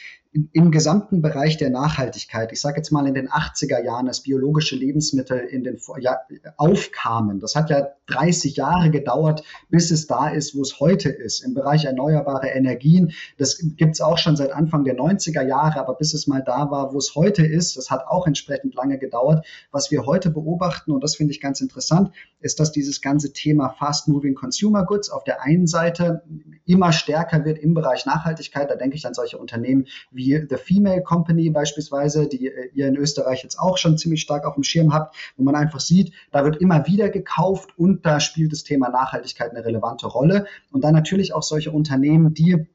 im 0.53 0.71
gesamten 0.71 1.23
Bereich 1.23 1.57
der 1.57 1.71
Nachhaltigkeit, 1.71 2.53
ich 2.53 2.61
sage 2.61 2.77
jetzt 2.77 2.91
mal 2.91 3.07
in 3.07 3.15
den 3.15 3.29
80er 3.29 3.83
Jahren, 3.83 4.09
als 4.09 4.21
biologische 4.21 4.77
Lebensmittel 4.77 5.39
in 5.39 5.65
den 5.65 5.79
ja, 6.01 6.19
aufkamen. 6.57 7.41
Das 7.41 7.55
hat 7.55 7.71
ja 7.71 7.89
30 8.09 8.57
Jahre 8.57 8.91
gedauert, 8.91 9.43
bis 9.71 9.91
es 9.91 10.07
da 10.07 10.29
ist, 10.29 10.55
wo 10.55 10.63
es 10.63 10.79
heute 10.79 11.09
ist. 11.09 11.41
Im 11.41 11.55
Bereich 11.55 11.85
erneuerbare 11.85 12.49
Energien, 12.49 13.13
das 13.39 13.59
gibt 13.77 13.95
es 13.95 14.01
auch 14.01 14.19
schon 14.19 14.36
seit 14.37 14.53
Anfang 14.53 14.85
der 14.85 14.97
90er 14.97 15.43
Jahre, 15.43 15.81
aber 15.81 15.95
bis 15.95 16.15
es 16.15 16.27
mal 16.27 16.43
da 16.43 16.71
war, 16.71 16.93
wo 16.93 16.99
es 16.99 17.15
heute 17.15 17.45
ist, 17.45 17.77
das 17.77 17.91
hat 17.91 18.07
auch 18.07 18.27
entsprechend 18.27 18.75
lange 18.75 18.99
gedauert. 18.99 19.47
Was 19.73 19.91
wir 19.91 20.07
heute 20.07 20.31
beobachten, 20.31 20.93
und 20.93 21.03
das 21.03 21.17
finde 21.17 21.33
ich 21.33 21.41
ganz 21.41 21.61
interessant, 21.61 22.13
ist, 22.41 22.61
dass 22.61 22.73
dieses 22.73 23.01
ganze 23.01 23.33
Thema 23.33 23.71
Fast 23.71 24.09
Moving 24.09 24.35
Consumer 24.35 24.85
Goods 24.85 25.11
auf 25.11 25.25
der 25.25 25.43
einen 25.43 25.67
Seite 25.67 26.23
immer 26.65 26.93
stärker 26.93 27.45
wird 27.45 27.59
im 27.59 27.75
Bereich 27.75 28.07
Nachhaltigkeit. 28.07 28.71
Da 28.71 28.77
denke 28.77 28.97
ich 28.97 29.07
an 29.07 29.15
solche 29.15 29.39
Unternehmen 29.39 29.87
wie 30.11 30.47
The 30.49 30.57
Female 30.57 31.03
Company 31.03 31.51
beispielsweise, 31.51 32.29
die 32.29 32.51
ihr 32.75 32.87
in 32.87 32.97
Österreich 32.97 33.43
jetzt 33.43 33.59
auch 33.59 33.79
schon 33.79 33.99
ziemlich 33.99 34.23
stark 34.23 34.45
auf 34.45 34.55
dem 34.55 34.63
Schirm 34.63 34.93
habt, 34.93 35.17
wo 35.37 35.43
man 35.43 35.55
einfach 35.55 35.81
sieht, 35.81 36.13
da 36.31 36.45
wird 36.45 36.57
immer 36.57 36.87
wieder 36.87 37.09
gekauft 37.09 37.79
und 37.79 38.05
da 38.05 38.21
spielt 38.21 38.53
das 38.53 38.65
Thema 38.65 38.89
Nachhaltigkeit 38.91 39.51
eine 39.51 39.65
relevante 39.65 40.07
Rolle. 40.07 40.47
Und 40.71 40.85
dann 40.85 40.95
natürlich 40.95 41.35
auch 41.35 41.43
solche 41.43 41.71
Unternehmen, 41.71 42.35
die 42.35 42.67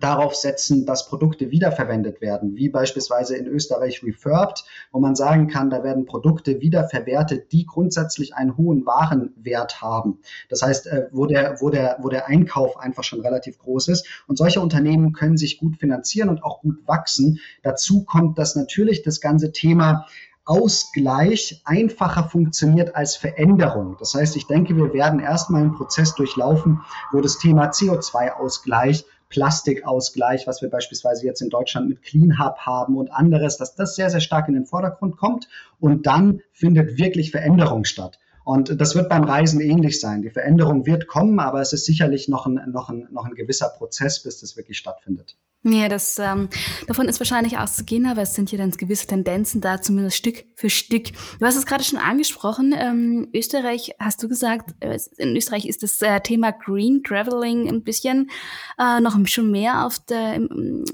darauf 0.00 0.34
setzen, 0.34 0.86
dass 0.86 1.06
Produkte 1.06 1.50
wiederverwendet 1.50 2.20
werden, 2.20 2.56
wie 2.56 2.68
beispielsweise 2.68 3.36
in 3.36 3.46
Österreich 3.46 4.02
Refurbed, 4.02 4.64
wo 4.92 5.00
man 5.00 5.14
sagen 5.14 5.48
kann, 5.48 5.70
da 5.70 5.82
werden 5.82 6.06
Produkte 6.06 6.60
wiederverwertet, 6.60 7.52
die 7.52 7.66
grundsätzlich 7.66 8.34
einen 8.34 8.56
hohen 8.56 8.86
Warenwert 8.86 9.80
haben. 9.80 10.18
Das 10.48 10.62
heißt, 10.62 10.86
äh, 10.86 11.08
wo 11.12 11.26
der, 11.26 11.60
wo 11.60 11.70
der, 11.70 11.98
wo 12.00 12.08
der 12.08 12.26
Einkauf 12.26 12.78
einfach 12.78 13.04
schon 13.04 13.20
relativ 13.20 13.58
groß 13.58 13.88
ist. 13.88 14.06
Und 14.26 14.36
solche 14.36 14.60
Unternehmen 14.60 15.12
können 15.12 15.36
sich 15.36 15.58
gut 15.58 15.76
finanzieren 15.76 16.28
und 16.28 16.42
auch 16.42 16.60
gut 16.60 16.86
wachsen. 16.86 17.40
Dazu 17.62 18.04
kommt, 18.04 18.38
dass 18.38 18.56
natürlich 18.56 19.02
das 19.02 19.20
ganze 19.20 19.52
Thema 19.52 20.06
Ausgleich 20.46 21.62
einfacher 21.64 22.24
funktioniert 22.24 22.94
als 22.94 23.16
Veränderung. 23.16 23.96
Das 23.98 24.14
heißt, 24.14 24.36
ich 24.36 24.46
denke, 24.46 24.76
wir 24.76 24.92
werden 24.92 25.18
erstmal 25.18 25.62
einen 25.62 25.72
Prozess 25.72 26.14
durchlaufen, 26.14 26.82
wo 27.12 27.22
das 27.22 27.38
Thema 27.38 27.70
CO2-Ausgleich 27.70 29.06
Plastikausgleich, 29.28 30.46
was 30.46 30.62
wir 30.62 30.70
beispielsweise 30.70 31.26
jetzt 31.26 31.42
in 31.42 31.50
Deutschland 31.50 31.88
mit 31.88 32.02
Clean 32.02 32.38
Hub 32.38 32.58
haben 32.58 32.96
und 32.96 33.12
anderes, 33.12 33.56
dass 33.56 33.74
das 33.74 33.96
sehr, 33.96 34.10
sehr 34.10 34.20
stark 34.20 34.48
in 34.48 34.54
den 34.54 34.66
Vordergrund 34.66 35.16
kommt 35.16 35.48
und 35.80 36.06
dann 36.06 36.40
findet 36.52 36.98
wirklich 36.98 37.30
Veränderung 37.30 37.84
statt. 37.84 38.18
Und 38.44 38.78
das 38.80 38.94
wird 38.94 39.08
beim 39.08 39.24
Reisen 39.24 39.60
ähnlich 39.60 40.00
sein. 40.00 40.22
Die 40.22 40.30
Veränderung 40.30 40.86
wird 40.86 41.06
kommen, 41.06 41.40
aber 41.40 41.60
es 41.60 41.72
ist 41.72 41.86
sicherlich 41.86 42.28
noch 42.28 42.46
ein, 42.46 42.60
noch 42.70 42.90
ein, 42.90 43.08
noch 43.10 43.24
ein 43.24 43.34
gewisser 43.34 43.70
Prozess, 43.70 44.22
bis 44.22 44.40
das 44.40 44.56
wirklich 44.56 44.78
stattfindet. 44.78 45.36
Ja, 45.66 45.88
das, 45.88 46.18
ähm, 46.18 46.50
davon 46.86 47.08
ist 47.08 47.20
wahrscheinlich 47.20 47.56
auszugehen, 47.56 48.04
aber 48.04 48.20
es 48.20 48.34
sind 48.34 48.50
hier 48.50 48.58
dann 48.58 48.70
gewisse 48.70 49.06
Tendenzen 49.06 49.62
da, 49.62 49.80
zumindest 49.80 50.18
Stück 50.18 50.44
für 50.56 50.68
Stück. 50.68 51.12
Du 51.38 51.46
hast 51.46 51.56
es 51.56 51.64
gerade 51.64 51.82
schon 51.82 51.98
angesprochen, 51.98 52.74
ähm, 52.76 53.28
Österreich, 53.32 53.94
hast 53.98 54.22
du 54.22 54.28
gesagt, 54.28 54.74
äh, 54.80 54.98
in 55.16 55.34
Österreich 55.34 55.64
ist 55.64 55.82
das 55.82 56.02
äh, 56.02 56.20
Thema 56.20 56.52
Green 56.52 57.02
Traveling 57.02 57.66
ein 57.66 57.82
bisschen 57.82 58.30
äh, 58.78 59.00
noch 59.00 59.16
schon 59.26 59.50
mehr 59.50 59.86
auf 59.86 59.98
der, 60.00 60.34
im, 60.34 60.84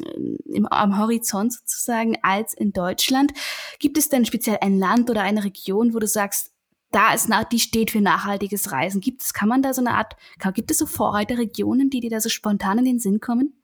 im, 0.46 0.66
am 0.66 0.98
Horizont 1.00 1.52
sozusagen 1.52 2.16
als 2.22 2.54
in 2.54 2.72
Deutschland. 2.72 3.32
Gibt 3.80 3.98
es 3.98 4.08
denn 4.08 4.24
speziell 4.24 4.58
ein 4.60 4.78
Land 4.78 5.10
oder 5.10 5.22
eine 5.22 5.42
Region, 5.42 5.94
wo 5.94 5.98
du 5.98 6.06
sagst, 6.06 6.49
da 6.90 7.14
ist 7.14 7.28
die 7.52 7.60
steht 7.60 7.90
für 7.92 8.00
nachhaltiges 8.00 8.72
Reisen. 8.72 9.00
Gibt 9.00 9.22
es, 9.22 9.32
kann 9.32 9.48
man 9.48 9.62
da 9.62 9.72
so 9.72 9.80
eine 9.80 9.94
Art, 9.94 10.16
gibt 10.54 10.70
es 10.70 10.78
so 10.78 10.86
Vorreiterregionen, 10.86 11.90
die 11.90 12.00
dir 12.00 12.10
da 12.10 12.20
so 12.20 12.28
spontan 12.28 12.78
in 12.78 12.84
den 12.84 12.98
Sinn 12.98 13.20
kommen? 13.20 13.59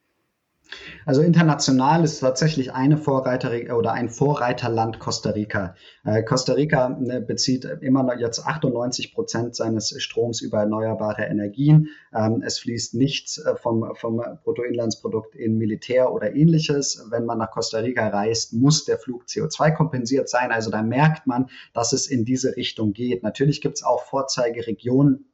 Also 1.07 1.23
international 1.23 2.03
ist 2.03 2.19
tatsächlich 2.19 2.73
eine 2.73 2.97
Vorreiter 2.97 3.53
oder 3.77 3.92
ein 3.92 4.09
Vorreiterland 4.09 4.99
Costa 4.99 5.31
Rica. 5.31 5.77
Äh, 6.05 6.25
Costa 6.25 6.55
Rica 6.55 6.88
ne, 6.88 7.21
bezieht 7.21 7.64
immer 7.81 8.03
noch 8.03 8.19
jetzt 8.19 8.45
98 8.45 9.14
Prozent 9.14 9.55
seines 9.55 9.95
Stroms 10.03 10.40
über 10.42 10.59
erneuerbare 10.59 11.23
Energien. 11.23 11.90
Ähm, 12.12 12.42
es 12.45 12.59
fließt 12.59 12.95
nichts 12.95 13.38
äh, 13.38 13.55
vom, 13.55 13.88
vom 13.95 14.21
Bruttoinlandsprodukt 14.42 15.37
in 15.37 15.59
Militär 15.59 16.12
oder 16.12 16.35
ähnliches. 16.35 17.07
Wenn 17.09 17.25
man 17.25 17.38
nach 17.38 17.53
Costa 17.53 17.79
Rica 17.79 18.09
reist, 18.09 18.53
muss 18.53 18.85
der 18.85 18.99
Flug 18.99 19.27
CO2 19.27 19.77
kompensiert 19.77 20.29
sein. 20.29 20.51
Also 20.51 20.73
da 20.73 20.83
merkt 20.83 21.29
man, 21.29 21.47
dass 21.73 21.92
es 21.92 22.09
in 22.09 22.25
diese 22.25 22.57
Richtung 22.57 22.92
geht. 22.92 23.23
Natürlich 23.23 23.61
gibt 23.61 23.77
es 23.77 23.85
auch 23.85 24.03
Vorzeigeregionen 24.03 25.27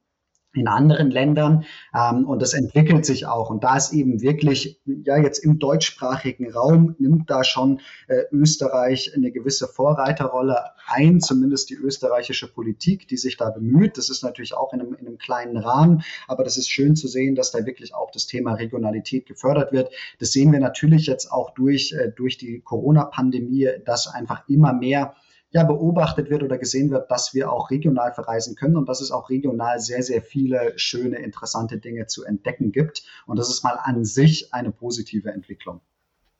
in 0.53 0.67
anderen 0.67 1.09
Ländern 1.09 1.65
ähm, 1.95 2.25
und 2.25 2.41
das 2.41 2.53
entwickelt 2.53 3.05
sich 3.05 3.25
auch. 3.25 3.49
Und 3.49 3.63
da 3.63 3.75
ist 3.75 3.91
eben 3.91 4.21
wirklich 4.21 4.79
ja 4.85 5.17
jetzt 5.17 5.39
im 5.39 5.59
deutschsprachigen 5.59 6.51
Raum 6.51 6.95
nimmt 6.99 7.29
da 7.29 7.43
schon 7.43 7.81
äh, 8.07 8.23
Österreich 8.31 9.13
eine 9.15 9.31
gewisse 9.31 9.67
Vorreiterrolle 9.67 10.71
ein 10.85 11.21
zumindest 11.21 11.69
die 11.69 11.75
österreichische 11.75 12.47
Politik 12.47 13.07
die 13.07 13.17
sich 13.17 13.37
da 13.37 13.49
bemüht. 13.49 13.97
Das 13.97 14.09
ist 14.09 14.23
natürlich 14.23 14.53
auch 14.53 14.73
in 14.73 14.81
einem, 14.81 14.93
in 14.93 15.07
einem 15.07 15.17
kleinen 15.17 15.57
Rahmen. 15.57 16.03
Aber 16.27 16.43
das 16.43 16.57
ist 16.57 16.69
schön 16.69 16.95
zu 16.95 17.07
sehen 17.07 17.35
dass 17.35 17.51
da 17.51 17.65
wirklich 17.65 17.95
auch 17.95 18.11
das 18.11 18.27
Thema 18.27 18.53
Regionalität 18.53 19.25
gefördert 19.25 19.71
wird. 19.71 19.91
Das 20.19 20.31
sehen 20.31 20.51
wir 20.51 20.59
natürlich 20.59 21.07
jetzt 21.07 21.31
auch 21.31 21.51
durch 21.51 21.93
äh, 21.93 22.11
durch 22.15 22.37
die 22.37 22.61
Corona 22.61 23.05
Pandemie 23.05 23.69
dass 23.85 24.07
einfach 24.07 24.47
immer 24.47 24.73
mehr 24.73 25.15
ja, 25.53 25.63
beobachtet 25.63 26.31
wird 26.31 26.41
oder 26.41 26.57
gesehen 26.57 26.89
wird, 26.89 27.11
dass 27.11 27.33
wir 27.35 27.51
auch 27.51 27.69
regional 27.69 28.11
verreisen 28.11 28.55
können 28.55 28.75
und 28.75 28.89
dass 28.89 29.01
es 29.01 29.11
auch 29.11 29.29
regional 29.29 29.79
sehr, 29.79 30.01
sehr 30.01 30.23
viele 30.23 30.73
schöne, 30.77 31.17
interessante 31.17 31.77
Dinge 31.77 32.07
zu 32.07 32.25
entdecken 32.25 32.71
gibt. 32.71 33.03
Und 33.27 33.37
das 33.37 33.49
ist 33.49 33.63
mal 33.63 33.79
an 33.81 34.03
sich 34.03 34.51
eine 34.53 34.71
positive 34.71 35.31
Entwicklung. 35.31 35.81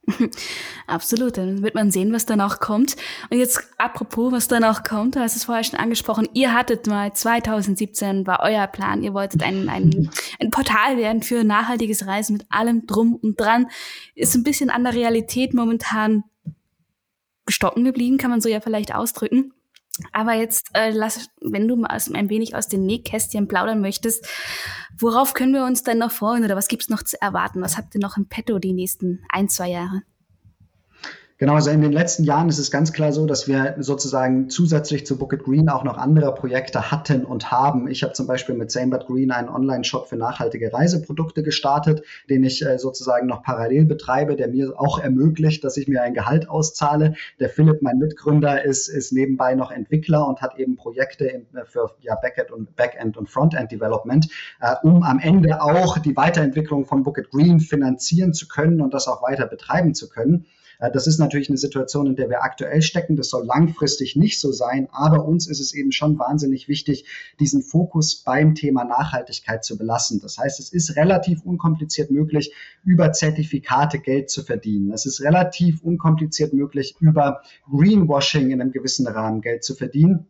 Absolut, 0.88 1.38
dann 1.38 1.62
wird 1.62 1.76
man 1.76 1.92
sehen, 1.92 2.12
was 2.12 2.26
danach 2.26 2.60
kommt. 2.60 2.96
Und 3.30 3.38
jetzt 3.38 3.62
apropos, 3.78 4.34
was 4.34 4.48
danach 4.48 4.84
kommt, 4.84 5.16
du 5.16 5.20
hast 5.20 5.36
es 5.36 5.46
vorher 5.46 5.64
schon 5.64 5.80
angesprochen, 5.80 6.28
ihr 6.34 6.54
hattet 6.54 6.88
mal 6.88 7.14
2017, 7.14 8.28
war 8.28 8.42
euer 8.42 8.68
Plan, 8.68 9.04
ihr 9.04 9.14
wolltet 9.14 9.44
ein, 9.44 9.70
ein, 9.70 10.10
ein 10.42 10.50
Portal 10.50 10.98
werden 10.98 11.22
für 11.22 11.44
nachhaltiges 11.44 12.08
Reisen 12.08 12.34
mit 12.34 12.48
allem 12.50 12.86
drum 12.88 13.16
und 13.16 13.40
dran. 13.40 13.68
Ist 14.16 14.36
ein 14.36 14.44
bisschen 14.44 14.70
an 14.70 14.84
der 14.84 14.94
Realität 14.94 15.54
momentan 15.54 16.24
stocken 17.48 17.84
geblieben, 17.84 18.18
kann 18.18 18.32
man 18.32 18.42
so 18.42 18.50
ja 18.50 18.62
vielleicht 18.62 18.94
ausdrücken. 18.94 19.54
Aber 20.12 20.34
jetzt 20.34 20.70
äh, 20.74 20.90
lass, 20.90 21.30
wenn 21.42 21.68
du 21.68 21.76
mal 21.76 21.90
ein 21.90 22.30
wenig 22.30 22.56
aus 22.56 22.68
den 22.68 22.86
Nähkästchen 22.86 23.48
plaudern 23.48 23.80
möchtest, 23.80 24.28
worauf 24.98 25.34
können 25.34 25.54
wir 25.54 25.66
uns 25.66 25.84
denn 25.84 26.00
noch 26.00 26.12
freuen 26.12 26.44
oder 26.44 26.56
was 26.56 26.68
gibt's 26.68 26.90
noch 26.90 27.04
zu 27.04 27.22
erwarten? 27.22 27.62
Was 27.62 27.78
habt 27.78 27.94
ihr 27.94 28.02
noch 28.02 28.18
im 28.18 28.28
Petto 28.28 28.58
die 28.58 28.74
nächsten 28.74 29.24
ein, 29.30 29.50
zwei 29.50 29.70
Jahre? 29.70 30.02
Genau, 31.40 31.56
also 31.56 31.72
in 31.72 31.82
den 31.82 31.92
letzten 31.92 32.24
Jahren 32.24 32.48
ist 32.48 32.60
es 32.60 32.70
ganz 32.70 32.94
klar 32.94 33.12
so, 33.12 33.26
dass 33.26 33.48
wir 33.48 33.76
sozusagen 33.80 34.50
zusätzlich 34.50 35.06
zu 35.06 35.18
Bookit 35.18 35.44
Green 35.44 35.68
auch 35.68 35.84
noch 35.84 35.98
andere 35.98 36.34
Projekte 36.36 36.92
hatten 36.92 37.26
und 37.26 37.52
haben. 37.52 37.88
Ich 37.88 38.04
habe 38.04 38.14
zum 38.14 38.28
Beispiel 38.28 38.54
mit 38.54 38.70
Samebad 38.70 39.08
Green 39.08 39.32
einen 39.32 39.50
Online-Shop 39.50 40.08
für 40.08 40.16
nachhaltige 40.16 40.72
Reiseprodukte 40.72 41.42
gestartet, 41.42 42.04
den 42.30 42.44
ich 42.44 42.64
äh, 42.64 42.78
sozusagen 42.78 43.26
noch 43.26 43.42
parallel 43.42 43.86
betreibe, 43.86 44.36
der 44.36 44.48
mir 44.48 44.80
auch 44.80 45.00
ermöglicht, 45.00 45.64
dass 45.64 45.76
ich 45.76 45.88
mir 45.88 46.04
ein 46.04 46.14
Gehalt 46.14 46.50
auszahle. 46.50 47.16
Der 47.40 47.50
Philipp, 47.50 47.82
mein 47.82 47.98
Mitgründer, 47.98 48.64
ist, 48.64 48.88
ist 48.88 49.12
nebenbei 49.12 49.56
noch 49.56 49.72
Entwickler 49.72 50.28
und 50.28 50.40
hat 50.42 50.60
eben 50.60 50.76
Projekte 50.76 51.26
äh, 51.26 51.44
für 51.66 51.96
ja, 52.02 52.14
Backend 52.14 52.52
und 52.52 52.76
Backend 52.76 53.18
und 53.18 53.28
Frontend 53.28 53.72
Development, 53.72 54.28
äh, 54.62 54.76
um 54.84 55.02
am 55.02 55.18
Ende 55.18 55.64
auch 55.64 55.98
die 55.98 56.16
Weiterentwicklung 56.16 56.86
von 56.86 57.02
Bookit 57.02 57.32
Green 57.32 57.60
finanzieren 57.60 58.34
zu 58.34 58.48
können 58.48 58.82
und 58.82 58.94
das 58.94 59.08
auch 59.08 59.24
weiter 59.24 59.48
betreiben 59.48 59.96
zu 59.96 60.10
können. 60.10 60.46
Äh, 60.80 60.92
das 60.92 61.08
ist 61.08 61.20
natürlich 61.20 61.50
eine 61.50 61.58
Situation, 61.58 62.08
in 62.08 62.16
der 62.16 62.30
wir 62.30 62.44
aktuell 62.44 62.82
stecken. 62.82 63.16
Das 63.16 63.30
soll 63.30 63.46
langfristig 63.46 64.16
nicht 64.16 64.40
so 64.40 64.52
sein, 64.52 64.88
aber 64.92 65.26
uns 65.26 65.48
ist 65.48 65.60
es 65.60 65.74
eben 65.74 65.92
schon 65.92 66.20
wahnsinnig 66.20 66.68
wichtig, 66.68 67.06
diesen 67.40 67.62
Fokus 67.62 68.18
beim 68.24 68.56
Thema 68.56 68.84
Nachhaltigkeit 68.84 69.64
zu 69.64 69.78
belassen. 69.78 70.20
Das 70.22 70.38
heißt, 70.38 70.60
es 70.60 70.72
ist 70.72 70.96
relativ 70.96 71.44
unkompliziert 71.44 72.12
möglich, 72.12 72.54
über 72.84 73.12
Zertifikate 73.12 74.00
Geld 74.00 74.30
zu 74.30 74.44
verdienen. 74.44 74.92
Es 74.92 75.06
ist 75.06 75.22
relativ 75.22 75.82
unkompliziert 75.84 76.54
möglich, 76.54 76.96
über 77.00 77.42
Greenwashing 77.70 78.52
in 78.52 78.62
einem 78.62 78.72
gewissen 78.72 79.08
Rahmen 79.08 79.42
Geld 79.42 79.64
zu 79.64 79.76
verdienen. 79.76 80.28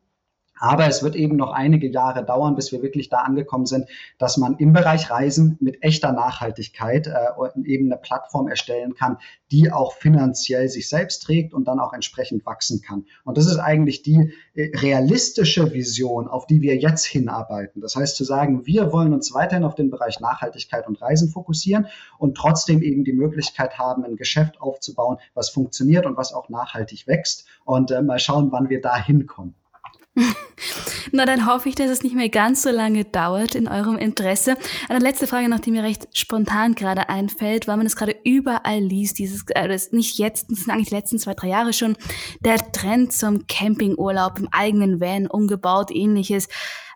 Aber 0.60 0.88
es 0.88 1.04
wird 1.04 1.16
eben 1.16 1.36
noch 1.36 1.52
einige 1.52 1.90
Jahre 1.90 2.24
dauern, 2.24 2.56
bis 2.56 2.72
wir 2.72 2.82
wirklich 2.82 3.10
da 3.10 3.20
angekommen 3.20 3.66
sind, 3.66 3.90
dass 4.18 4.38
man 4.38 4.56
im 4.58 4.72
Bereich 4.72 5.10
Reisen 5.10 5.58
mit 5.60 5.84
echter 5.84 6.12
Nachhaltigkeit 6.12 7.08
äh, 7.08 7.60
eben 7.66 7.92
eine 7.92 8.00
Plattform 8.00 8.48
erstellen 8.48 8.94
kann, 8.94 9.18
die 9.52 9.72
auch 9.72 9.94
finanziell 9.94 10.70
sich 10.70 10.90
selbst 10.90 11.24
trägt 11.24 11.54
und 11.54 11.68
dann 11.68 11.80
auch 11.80 11.94
entsprechend 11.94 12.46
wachsen 12.46 12.82
kann. 12.82 13.06
Und 13.24 13.38
das 13.38 13.46
ist 13.48 13.58
eigentlich 13.58 14.04
die 14.04 14.34
äh, 14.54 14.72
realistische 14.78 15.74
Vision, 15.74 16.28
auf 16.28 16.46
die 16.48 16.62
wir 16.62 16.76
jetzt 16.78 17.06
hinarbeiten. 17.06 17.82
Das 17.82 17.96
heißt 17.96 18.16
zu 18.16 18.24
sagen, 18.24 18.66
wir 18.66 18.92
wollen 18.94 19.14
uns 19.14 19.34
weiterhin 19.34 19.64
auf 19.64 19.76
den 19.76 19.90
Bereich 19.90 20.20
Nachhaltigkeit 20.20 20.88
und 20.88 21.02
Reisen 21.02 21.30
fokussieren 21.30 21.88
und 22.18 22.36
trotzdem 22.36 22.82
eben 22.82 23.04
die 23.04 23.14
Möglichkeit 23.14 23.78
haben, 23.80 24.06
ein 24.06 24.16
Geschäft 24.16 24.62
aufzubauen, 24.62 25.18
was 25.34 25.50
funktioniert 25.50 26.06
und 26.06 26.16
was 26.16 26.34
auch 26.34 26.50
nachhaltig 26.50 27.08
wächst. 27.08 27.46
Und 27.66 27.92
äh, 27.92 28.02
mal 28.02 28.20
schauen, 28.20 28.52
wann 28.52 28.70
wir 28.70 28.82
da 28.82 28.96
hinkommen. 28.96 29.56
Na, 31.12 31.26
dann 31.26 31.48
hoffe 31.48 31.70
ich, 31.70 31.76
dass 31.76 31.90
es 31.90 32.04
nicht 32.04 32.16
mehr 32.16 32.30
ganz 32.30 32.62
so 32.62 32.70
lange 32.70 33.04
dauert 33.04 33.56
in 33.56 33.68
eurem 33.68 33.98
Interesse. 33.98 34.58
Eine 34.88 35.00
letzte 35.00 35.26
Frage 35.26 35.50
noch, 35.50 35.60
die 35.60 35.72
mir 35.72 35.84
recht 35.84 36.08
spontan 36.14 36.76
gerade 36.76 37.10
einfällt, 37.10 37.68
weil 37.68 37.78
man 37.78 37.86
es 37.86 37.96
gerade 37.96 38.16
überall 38.24 38.80
liest, 38.80 39.18
dieses, 39.18 39.46
das 39.46 39.92
nicht 39.92 40.20
jetzt, 40.20 40.52
das 40.52 40.60
sind 40.60 40.72
eigentlich 40.72 40.90
die 40.90 40.96
letzten 40.96 41.20
zwei, 41.20 41.34
drei 41.34 41.48
Jahre 41.48 41.74
schon, 41.74 41.98
der 42.42 42.72
Trend 42.72 43.12
zum 43.12 43.48
Campingurlaub 43.48 44.40
im 44.40 44.50
eigenen 44.52 45.02
Van, 45.02 45.28
umgebaut, 45.28 45.90
ähnliches. 45.92 46.48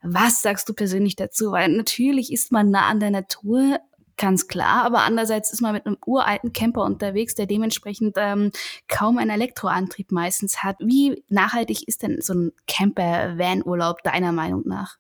Was 0.04 0.42
sagst 0.44 0.70
du 0.70 0.74
persönlich 0.74 1.16
dazu? 1.16 1.52
Weil 1.52 1.70
natürlich 1.70 2.32
ist 2.32 2.52
man 2.52 2.70
nah 2.70 2.88
an 2.88 3.00
der 3.00 3.12
Natur, 3.12 3.80
ganz 4.18 4.48
klar. 4.48 4.84
Aber 4.84 5.00
andererseits 5.02 5.52
ist 5.52 5.62
man 5.62 5.74
mit 5.74 5.86
einem 5.86 5.98
uralten 6.06 6.54
Camper 6.54 6.84
unterwegs, 6.84 7.36
der 7.36 7.46
dementsprechend 7.46 8.16
ähm, 8.18 8.52
kaum 8.88 9.18
einen 9.18 9.32
Elektroantrieb 9.32 10.12
meistens 10.12 10.64
hat. 10.64 10.78
Wie 10.80 11.24
nachhaltig 11.30 11.88
ist 11.88 12.04
denn 12.04 12.22
so 12.22 12.34
ein 12.34 12.52
Camper-Van-Urlaub 12.68 14.04
deiner 14.04 14.32
Meinung 14.32 14.64
nach? 14.66 14.98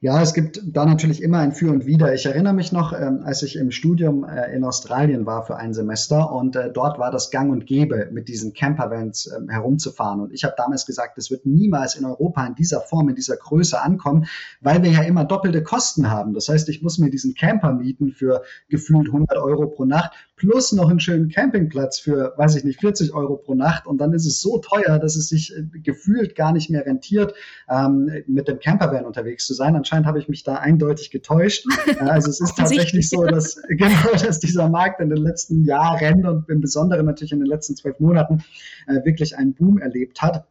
Ja, 0.00 0.22
es 0.22 0.34
gibt 0.34 0.60
da 0.64 0.86
natürlich 0.86 1.22
immer 1.22 1.38
ein 1.38 1.52
Für 1.52 1.70
und 1.70 1.86
Wider. 1.86 2.14
Ich 2.14 2.26
erinnere 2.26 2.54
mich 2.54 2.72
noch, 2.72 2.92
ähm, 2.92 3.20
als 3.24 3.42
ich 3.42 3.56
im 3.56 3.70
Studium 3.70 4.24
äh, 4.24 4.54
in 4.54 4.64
Australien 4.64 5.26
war 5.26 5.44
für 5.44 5.56
ein 5.56 5.74
Semester 5.74 6.32
und 6.32 6.56
äh, 6.56 6.72
dort 6.72 6.98
war 6.98 7.10
das 7.10 7.30
Gang 7.30 7.50
und 7.50 7.66
Gäbe, 7.66 8.08
mit 8.12 8.28
diesen 8.28 8.52
Campervans 8.52 9.26
äh, 9.26 9.52
herumzufahren. 9.52 10.20
Und 10.20 10.32
ich 10.32 10.44
habe 10.44 10.54
damals 10.56 10.86
gesagt, 10.86 11.18
das 11.18 11.30
wird 11.30 11.46
niemals 11.46 11.96
in 11.96 12.04
Europa 12.04 12.46
in 12.46 12.54
dieser 12.54 12.80
Form, 12.80 13.08
in 13.08 13.14
dieser 13.14 13.36
Größe 13.36 13.80
ankommen, 13.80 14.26
weil 14.60 14.82
wir 14.82 14.90
ja 14.90 15.02
immer 15.02 15.24
doppelte 15.24 15.62
Kosten 15.62 16.10
haben. 16.10 16.34
Das 16.34 16.48
heißt, 16.48 16.68
ich 16.68 16.82
muss 16.82 16.98
mir 16.98 17.10
diesen 17.10 17.34
Camper 17.34 17.72
mieten 17.72 18.12
für 18.12 18.42
gefühlt 18.68 19.08
100 19.08 19.38
Euro 19.38 19.66
pro 19.66 19.84
Nacht 19.84 20.12
plus 20.40 20.72
noch 20.72 20.88
einen 20.88 21.00
schönen 21.00 21.28
Campingplatz 21.28 21.98
für, 21.98 22.32
weiß 22.38 22.56
ich 22.56 22.64
nicht, 22.64 22.80
40 22.80 23.12
Euro 23.12 23.36
pro 23.36 23.54
Nacht. 23.54 23.86
Und 23.86 23.98
dann 23.98 24.14
ist 24.14 24.24
es 24.24 24.40
so 24.40 24.56
teuer, 24.58 24.98
dass 24.98 25.14
es 25.14 25.28
sich 25.28 25.54
äh, 25.54 25.62
gefühlt 25.80 26.34
gar 26.34 26.52
nicht 26.52 26.70
mehr 26.70 26.86
rentiert, 26.86 27.34
ähm, 27.68 28.10
mit 28.26 28.48
dem 28.48 28.58
Campervan 28.58 29.04
unterwegs 29.04 29.46
zu 29.46 29.52
sein. 29.52 29.69
Anscheinend 29.76 30.06
habe 30.06 30.18
ich 30.18 30.28
mich 30.28 30.42
da 30.44 30.56
eindeutig 30.56 31.10
getäuscht. 31.10 31.66
Also 32.00 32.30
es 32.30 32.40
ist 32.40 32.56
tatsächlich 32.56 33.08
so, 33.08 33.24
dass 33.24 33.60
genau, 33.68 34.12
dass 34.12 34.40
dieser 34.40 34.68
Markt 34.68 35.00
in 35.00 35.10
den 35.10 35.18
letzten 35.18 35.64
Jahren 35.64 36.24
und 36.26 36.48
im 36.48 36.60
Besonderen 36.60 37.06
natürlich 37.06 37.32
in 37.32 37.40
den 37.40 37.48
letzten 37.48 37.76
zwölf 37.76 38.00
Monaten 38.00 38.42
äh, 38.86 39.04
wirklich 39.04 39.36
einen 39.36 39.54
Boom 39.54 39.78
erlebt 39.78 40.22
hat 40.22 40.46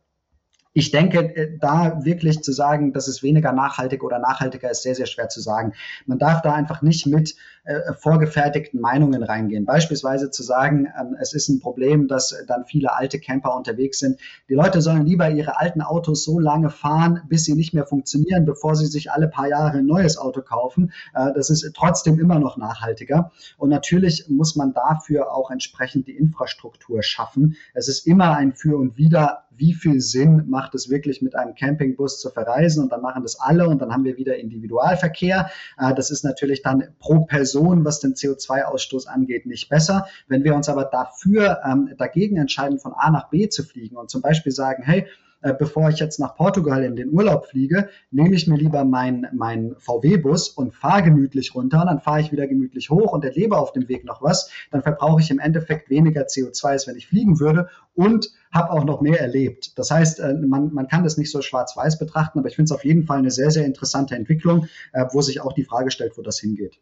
ich 0.80 0.92
denke, 0.92 1.36
äh, 1.36 1.58
da 1.60 2.04
wirklich 2.04 2.42
zu 2.42 2.52
sagen, 2.52 2.94
dass 2.94 3.08
es 3.08 3.22
weniger 3.22 3.52
nachhaltig 3.52 4.04
oder 4.04 4.18
nachhaltiger 4.18 4.72
ist, 4.72 4.84
sehr, 4.84 4.96
sehr 4.96 5.06
schwer 5.06 5.30
zu 5.30 5.42
sagen. 5.42 5.74
Man 6.06 6.18
darf 6.18 6.42
da 6.42 6.54
einfach 6.54 6.82
nicht 6.82 7.06
mit 7.06 7.36
äh, 7.66 7.94
vorgefertigten 7.94 8.80
Meinungen 8.80 9.22
reingehen. 9.22 9.66
Beispielsweise 9.66 10.32
zu 10.32 10.42
sagen, 10.42 10.88
ähm, 11.00 11.16
es 11.20 11.34
ist 11.34 11.50
ein 11.50 11.60
Problem, 11.60 12.08
dass 12.08 12.36
dann 12.48 12.66
viele 12.66 12.96
alte 12.96 13.20
Camper 13.20 13.56
unterwegs 13.56 14.00
sind. 14.00 14.20
Die 14.48 14.56
Leute 14.56 14.82
sollen 14.82 15.06
lieber 15.06 15.30
ihre 15.30 15.60
alten 15.60 15.82
Autos 15.82 16.24
so 16.24 16.40
lange 16.40 16.70
fahren, 16.70 17.22
bis 17.28 17.44
sie 17.44 17.54
nicht 17.54 17.74
mehr 17.74 17.86
funktionieren, 17.86 18.46
bevor 18.46 18.76
sie 18.76 18.88
sich 18.88 19.12
alle 19.12 19.28
paar 19.28 19.48
Jahre 19.48 19.78
ein 19.78 19.86
neues 19.86 20.18
Auto 20.18 20.42
kaufen. 20.42 20.94
Äh, 21.14 21.34
das 21.36 21.50
ist 21.50 21.70
trotzdem 21.76 22.20
immer 22.20 22.40
noch 22.40 22.58
nachhaltiger. 22.58 23.32
Und 23.58 23.70
natürlich 23.70 24.30
muss 24.30 24.56
man 24.56 24.74
dafür 24.74 25.32
auch 25.34 25.52
entsprechend 25.52 26.08
die 26.08 26.18
Infrastruktur 26.18 27.04
schaffen. 27.04 27.58
Es 27.74 27.90
ist 27.90 28.08
immer 28.08 28.36
ein 28.38 28.54
Für 28.54 28.78
und 28.78 28.98
Wider 28.98 29.44
wie 29.60 29.74
viel 29.74 30.00
Sinn 30.00 30.46
macht 30.48 30.74
es 30.74 30.90
wirklich 30.90 31.22
mit 31.22 31.36
einem 31.36 31.54
Campingbus 31.54 32.20
zu 32.20 32.30
verreisen 32.30 32.84
und 32.84 32.92
dann 32.92 33.02
machen 33.02 33.22
das 33.22 33.40
alle 33.40 33.68
und 33.68 33.82
dann 33.82 33.92
haben 33.92 34.06
wir 34.06 34.18
wieder 34.18 34.38
Individualverkehr. 34.38 35.50
Äh, 35.78 35.94
das 35.94 36.10
ist 36.10 36.24
natürlich 36.24 36.62
dann 36.62 36.86
pro 37.00 37.26
Person, 37.26 37.86
was 37.86 38.00
den 38.00 38.14
CO2-Ausstoß 38.14 39.08
angeht, 39.08 39.46
nicht 39.46 39.70
besser. 39.70 40.08
Wenn 40.28 40.44
wir 40.44 40.56
uns 40.56 40.70
aber 40.70 40.86
dafür 40.86 41.62
ähm, 41.66 41.94
dagegen 41.98 42.38
entscheiden, 42.38 42.80
von 42.80 42.94
A 42.94 43.12
nach 43.12 43.30
B 43.30 43.50
zu 43.50 43.64
fliegen 43.64 43.98
und 43.98 44.10
zum 44.10 44.22
Beispiel 44.22 44.52
sagen, 44.52 44.84
hey, 44.84 45.06
äh, 45.42 45.54
bevor 45.54 45.90
ich 45.90 46.00
jetzt 46.00 46.20
nach 46.20 46.36
Portugal 46.36 46.84
in 46.84 46.96
den 46.96 47.12
Urlaub 47.12 47.46
fliege, 47.46 47.90
nehme 48.12 48.36
ich 48.36 48.48
mir 48.48 48.58
lieber 48.58 48.84
meinen 48.84 49.28
mein 49.34 49.76
VW-Bus 49.78 50.50
und 50.50 50.76
fahre 50.76 51.04
gemütlich 51.04 51.56
runter 51.56 51.82
und 51.82 51.88
dann 51.88 52.00
fahre 52.00 52.22
ich 52.22 52.32
wieder 52.32 52.48
gemütlich 52.48 52.90
hoch 52.90 53.14
und 53.14 53.24
erlebe 53.24 53.58
auf 53.58 53.72
dem 53.72 53.88
Weg 53.88 54.06
noch 54.06 54.22
was. 54.22 54.52
Dann 54.72 54.82
verbrauche 54.82 55.22
ich 55.22 55.32
im 55.32 55.40
Endeffekt 55.40 55.90
weniger 55.90 56.24
CO2, 56.24 56.66
als 56.66 56.88
wenn 56.88 56.96
ich 56.96 57.08
fliegen 57.08 57.40
würde 57.40 57.70
und 57.96 58.32
habe 58.52 58.72
auch 58.72 58.84
noch 58.84 59.02
mehr 59.02 59.20
erlebt. 59.20 59.78
Das 59.78 59.92
heißt, 59.92 60.20
äh, 60.20 60.34
man, 60.34 60.74
man 60.74 60.88
kann 60.88 61.04
das 61.04 61.18
nicht 61.18 61.32
so 61.32 61.42
schwarz-weiß 61.42 62.00
betrachten, 62.00 62.40
aber 62.40 62.48
ich 62.48 62.56
finde 62.56 62.66
es 62.66 62.72
auf 62.72 62.84
jeden 62.84 63.04
Fall 63.04 63.20
eine 63.20 63.32
sehr, 63.32 63.52
sehr 63.52 63.66
interessante 63.66 64.16
Entwicklung, 64.16 64.68
äh, 64.94 65.06
wo 65.12 65.22
sich 65.22 65.42
auch 65.42 65.54
die 65.54 65.64
Frage 65.64 65.92
stellt, 65.92 66.18
wo 66.18 66.22
das 66.22 66.40
hingeht. 66.40 66.80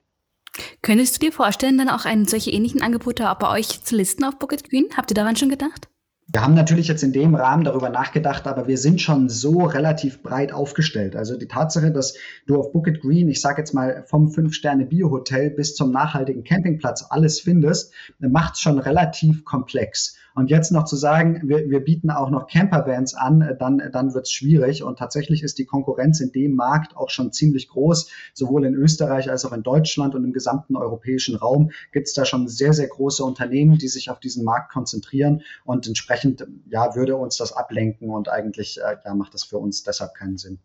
Könntest 0.81 1.15
du 1.15 1.25
dir 1.25 1.31
vorstellen, 1.31 1.77
dann 1.77 1.89
auch 1.89 2.05
einen 2.05 2.25
solche 2.25 2.51
ähnlichen 2.51 2.81
Angebote 2.81 3.29
auch 3.29 3.37
bei 3.37 3.51
euch 3.51 3.83
zu 3.83 3.95
listen 3.95 4.23
auf 4.23 4.39
Bucket 4.39 4.69
Green? 4.69 4.87
Habt 4.95 5.11
ihr 5.11 5.15
daran 5.15 5.35
schon 5.35 5.49
gedacht? 5.49 5.89
Wir 6.29 6.43
haben 6.43 6.55
natürlich 6.55 6.89
jetzt 6.89 7.03
in 7.03 7.13
dem 7.13 7.35
Rahmen 7.35 7.63
darüber 7.63 7.89
nachgedacht, 7.89 8.47
aber 8.47 8.67
wir 8.67 8.77
sind 8.77 8.99
schon 9.01 9.29
so 9.29 9.63
relativ 9.63 10.21
breit 10.21 10.51
aufgestellt. 10.51 11.15
Also 11.15 11.37
die 11.37 11.47
Tatsache, 11.47 11.89
dass 11.89 12.15
du 12.47 12.57
auf 12.57 12.73
Bucket 12.73 12.99
Green, 12.99 13.29
ich 13.29 13.39
sage 13.39 13.61
jetzt 13.61 13.73
mal 13.73 14.03
vom 14.07 14.29
Fünf-Sterne-Bio-Hotel 14.29 15.51
bis 15.51 15.73
zum 15.73 15.91
nachhaltigen 15.91 16.43
Campingplatz 16.43 17.05
alles 17.09 17.39
findest, 17.39 17.93
macht 18.19 18.55
es 18.55 18.59
schon 18.59 18.77
relativ 18.77 19.45
komplex. 19.45 20.17
Und 20.37 20.51
jetzt 20.51 20.71
noch 20.71 20.85
zu 20.85 20.95
sagen, 20.95 21.41
wir, 21.45 21.67
wir 21.67 21.79
bieten 21.79 22.11
auch 22.11 22.29
noch 22.29 22.45
Campervans 22.45 23.15
an, 23.15 23.55
dann, 23.57 23.81
dann 23.91 24.13
wird 24.13 24.27
es 24.27 24.31
schwierig. 24.31 24.83
Und 24.83 24.99
tatsächlich 24.99 25.41
ist 25.41 25.57
die 25.57 25.65
Konkurrenz 25.65 26.19
in 26.19 26.31
dem 26.31 26.53
Markt 26.53 26.95
auch 26.95 27.09
schon 27.09 27.31
ziemlich 27.31 27.69
groß. 27.69 28.11
Sowohl 28.35 28.63
in 28.65 28.75
Österreich 28.75 29.31
als 29.31 29.45
auch 29.45 29.51
in 29.51 29.63
Deutschland 29.63 30.13
und 30.13 30.23
im 30.23 30.33
gesamten 30.33 30.75
europäischen 30.75 31.35
Raum 31.35 31.71
gibt 31.91 32.07
es 32.07 32.13
da 32.13 32.23
schon 32.23 32.47
sehr, 32.47 32.73
sehr 32.73 32.87
große 32.87 33.23
Unternehmen, 33.23 33.79
die 33.79 33.87
sich 33.87 34.11
auf 34.11 34.19
diesen 34.19 34.43
Markt 34.43 34.71
konzentrieren. 34.71 35.41
Und 35.65 35.87
entsprechend 35.87 36.45
ja, 36.69 36.93
würde 36.93 37.15
uns 37.15 37.37
das 37.37 37.51
ablenken 37.51 38.11
und 38.11 38.29
eigentlich 38.29 38.79
äh, 38.79 38.97
ja, 39.03 39.15
macht 39.15 39.33
das 39.33 39.43
für 39.43 39.57
uns 39.57 39.81
deshalb 39.81 40.13
keinen 40.13 40.37
Sinn. 40.37 40.59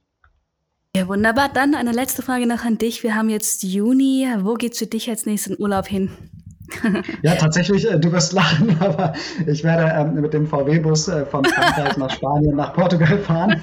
Ja, 0.95 1.09
wunderbar. 1.09 1.49
Dann 1.49 1.75
eine 1.75 1.93
letzte 1.93 2.21
Frage 2.21 2.47
noch 2.47 2.67
an 2.67 2.77
dich. 2.77 3.03
Wir 3.03 3.15
haben 3.15 3.31
jetzt 3.31 3.63
Juni. 3.63 4.29
Wo 4.41 4.53
geht's 4.53 4.81
für 4.81 4.87
dich 4.87 5.09
als 5.09 5.25
nächsten 5.25 5.59
Urlaub 5.59 5.87
hin? 5.87 6.11
Ja, 7.23 7.35
tatsächlich, 7.35 7.91
äh, 7.91 7.99
du 7.99 8.13
wirst 8.13 8.33
lachen, 8.33 8.77
aber 8.81 9.13
ich 9.47 9.65
werde 9.65 9.93
ähm, 9.95 10.21
mit 10.21 10.33
dem 10.33 10.47
VW-Bus 10.47 11.09
äh, 11.09 11.27
von 11.27 11.45
Frankreich 11.45 11.97
nach 11.97 12.11
Spanien, 12.11 12.57
nach 12.57 12.73
Portugal 12.73 13.19
fahren. 13.19 13.63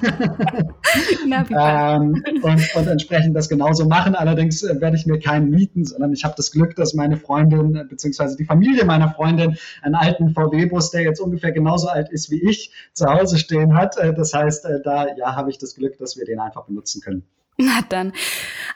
ähm, 1.26 2.22
und, 2.42 2.74
und, 2.74 2.86
entsprechend 2.86 3.36
das 3.36 3.48
genauso 3.48 3.86
machen. 3.86 4.14
Allerdings 4.14 4.62
äh, 4.62 4.80
werde 4.80 4.96
ich 4.96 5.06
mir 5.06 5.18
keinen 5.18 5.50
mieten, 5.50 5.84
sondern 5.84 6.12
ich 6.12 6.24
habe 6.24 6.34
das 6.36 6.50
Glück, 6.50 6.76
dass 6.76 6.94
meine 6.94 7.16
Freundin 7.16 7.76
äh, 7.76 7.84
bzw. 7.84 8.36
die 8.36 8.44
Familie 8.44 8.84
meiner 8.84 9.10
Freundin 9.10 9.56
einen 9.82 9.94
alten 9.94 10.30
VW-Bus, 10.30 10.90
der 10.90 11.02
jetzt 11.02 11.20
ungefähr 11.20 11.52
genauso 11.52 11.88
alt 11.88 12.10
ist 12.10 12.30
wie 12.30 12.48
ich, 12.48 12.72
zu 12.92 13.06
Hause 13.06 13.38
stehen 13.38 13.74
hat. 13.76 13.96
Das 13.96 14.32
heißt, 14.32 14.66
da 14.84 15.06
ja, 15.16 15.36
habe 15.36 15.50
ich 15.50 15.58
das 15.58 15.74
Glück, 15.74 15.98
dass 15.98 16.16
wir 16.16 16.24
den 16.24 16.38
einfach 16.40 16.64
benutzen 16.66 17.00
können. 17.00 17.24
Na 17.64 17.82
dann, 17.88 18.12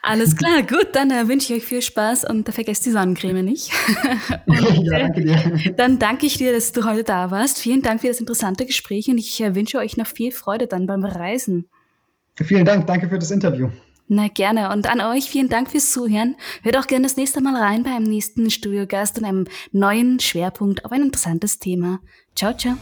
alles 0.03 0.37
klar, 0.37 0.63
gut, 0.63 0.89
dann 0.93 1.11
äh, 1.11 1.27
wünsche 1.29 1.53
ich 1.53 1.63
euch 1.63 1.67
viel 1.67 1.83
Spaß 1.83 2.25
und 2.25 2.53
vergesst 2.53 2.85
die 2.85 2.91
Sonnencreme 2.91 3.43
nicht. 3.43 3.71
und, 4.47 4.59
ja, 4.85 4.99
danke 4.99 5.23
dir. 5.23 5.75
Dann 5.77 5.99
danke 5.99 6.27
ich 6.27 6.37
dir, 6.37 6.53
dass 6.53 6.73
du 6.73 6.85
heute 6.85 7.05
da 7.05 7.31
warst. 7.31 7.59
Vielen 7.59 7.83
Dank 7.83 8.01
für 8.03 8.09
das 8.09 8.21
interessante 8.21 8.67
Gespräch 8.67 9.09
und 9.09 9.19
ich 9.19 9.41
äh, 9.41 9.55
wünsche 9.55 9.79
euch 9.79 9.97
noch 9.97 10.07
viel 10.07 10.33
Freude 10.33 10.67
dann 10.67 10.87
beim 10.87 11.05
Reisen. 11.05 11.69
Vielen 12.35 12.65
Dank, 12.65 12.87
danke 12.87 13.09
für 13.09 13.19
das 13.19 13.31
Interview. 13.31 13.71
Na 14.09 14.29
gerne. 14.29 14.71
Und 14.71 14.91
an 14.91 15.01
euch 15.01 15.31
vielen 15.31 15.49
Dank 15.49 15.71
fürs 15.71 15.91
Zuhören. 15.91 16.37
Hört 16.63 16.77
auch 16.77 16.87
gerne 16.87 17.05
das 17.05 17.17
nächste 17.17 17.41
Mal 17.41 17.57
rein 17.57 17.85
beim 17.85 18.03
nächsten 18.03 18.51
Studiogast 18.51 19.19
und 19.19 19.25
einem 19.25 19.47
neuen 19.73 20.21
Schwerpunkt 20.21 20.85
auf 20.85 20.93
ein 20.93 21.03
interessantes 21.03 21.59
Thema. 21.59 22.01
Ciao, 22.35 22.55
ciao. 22.55 22.77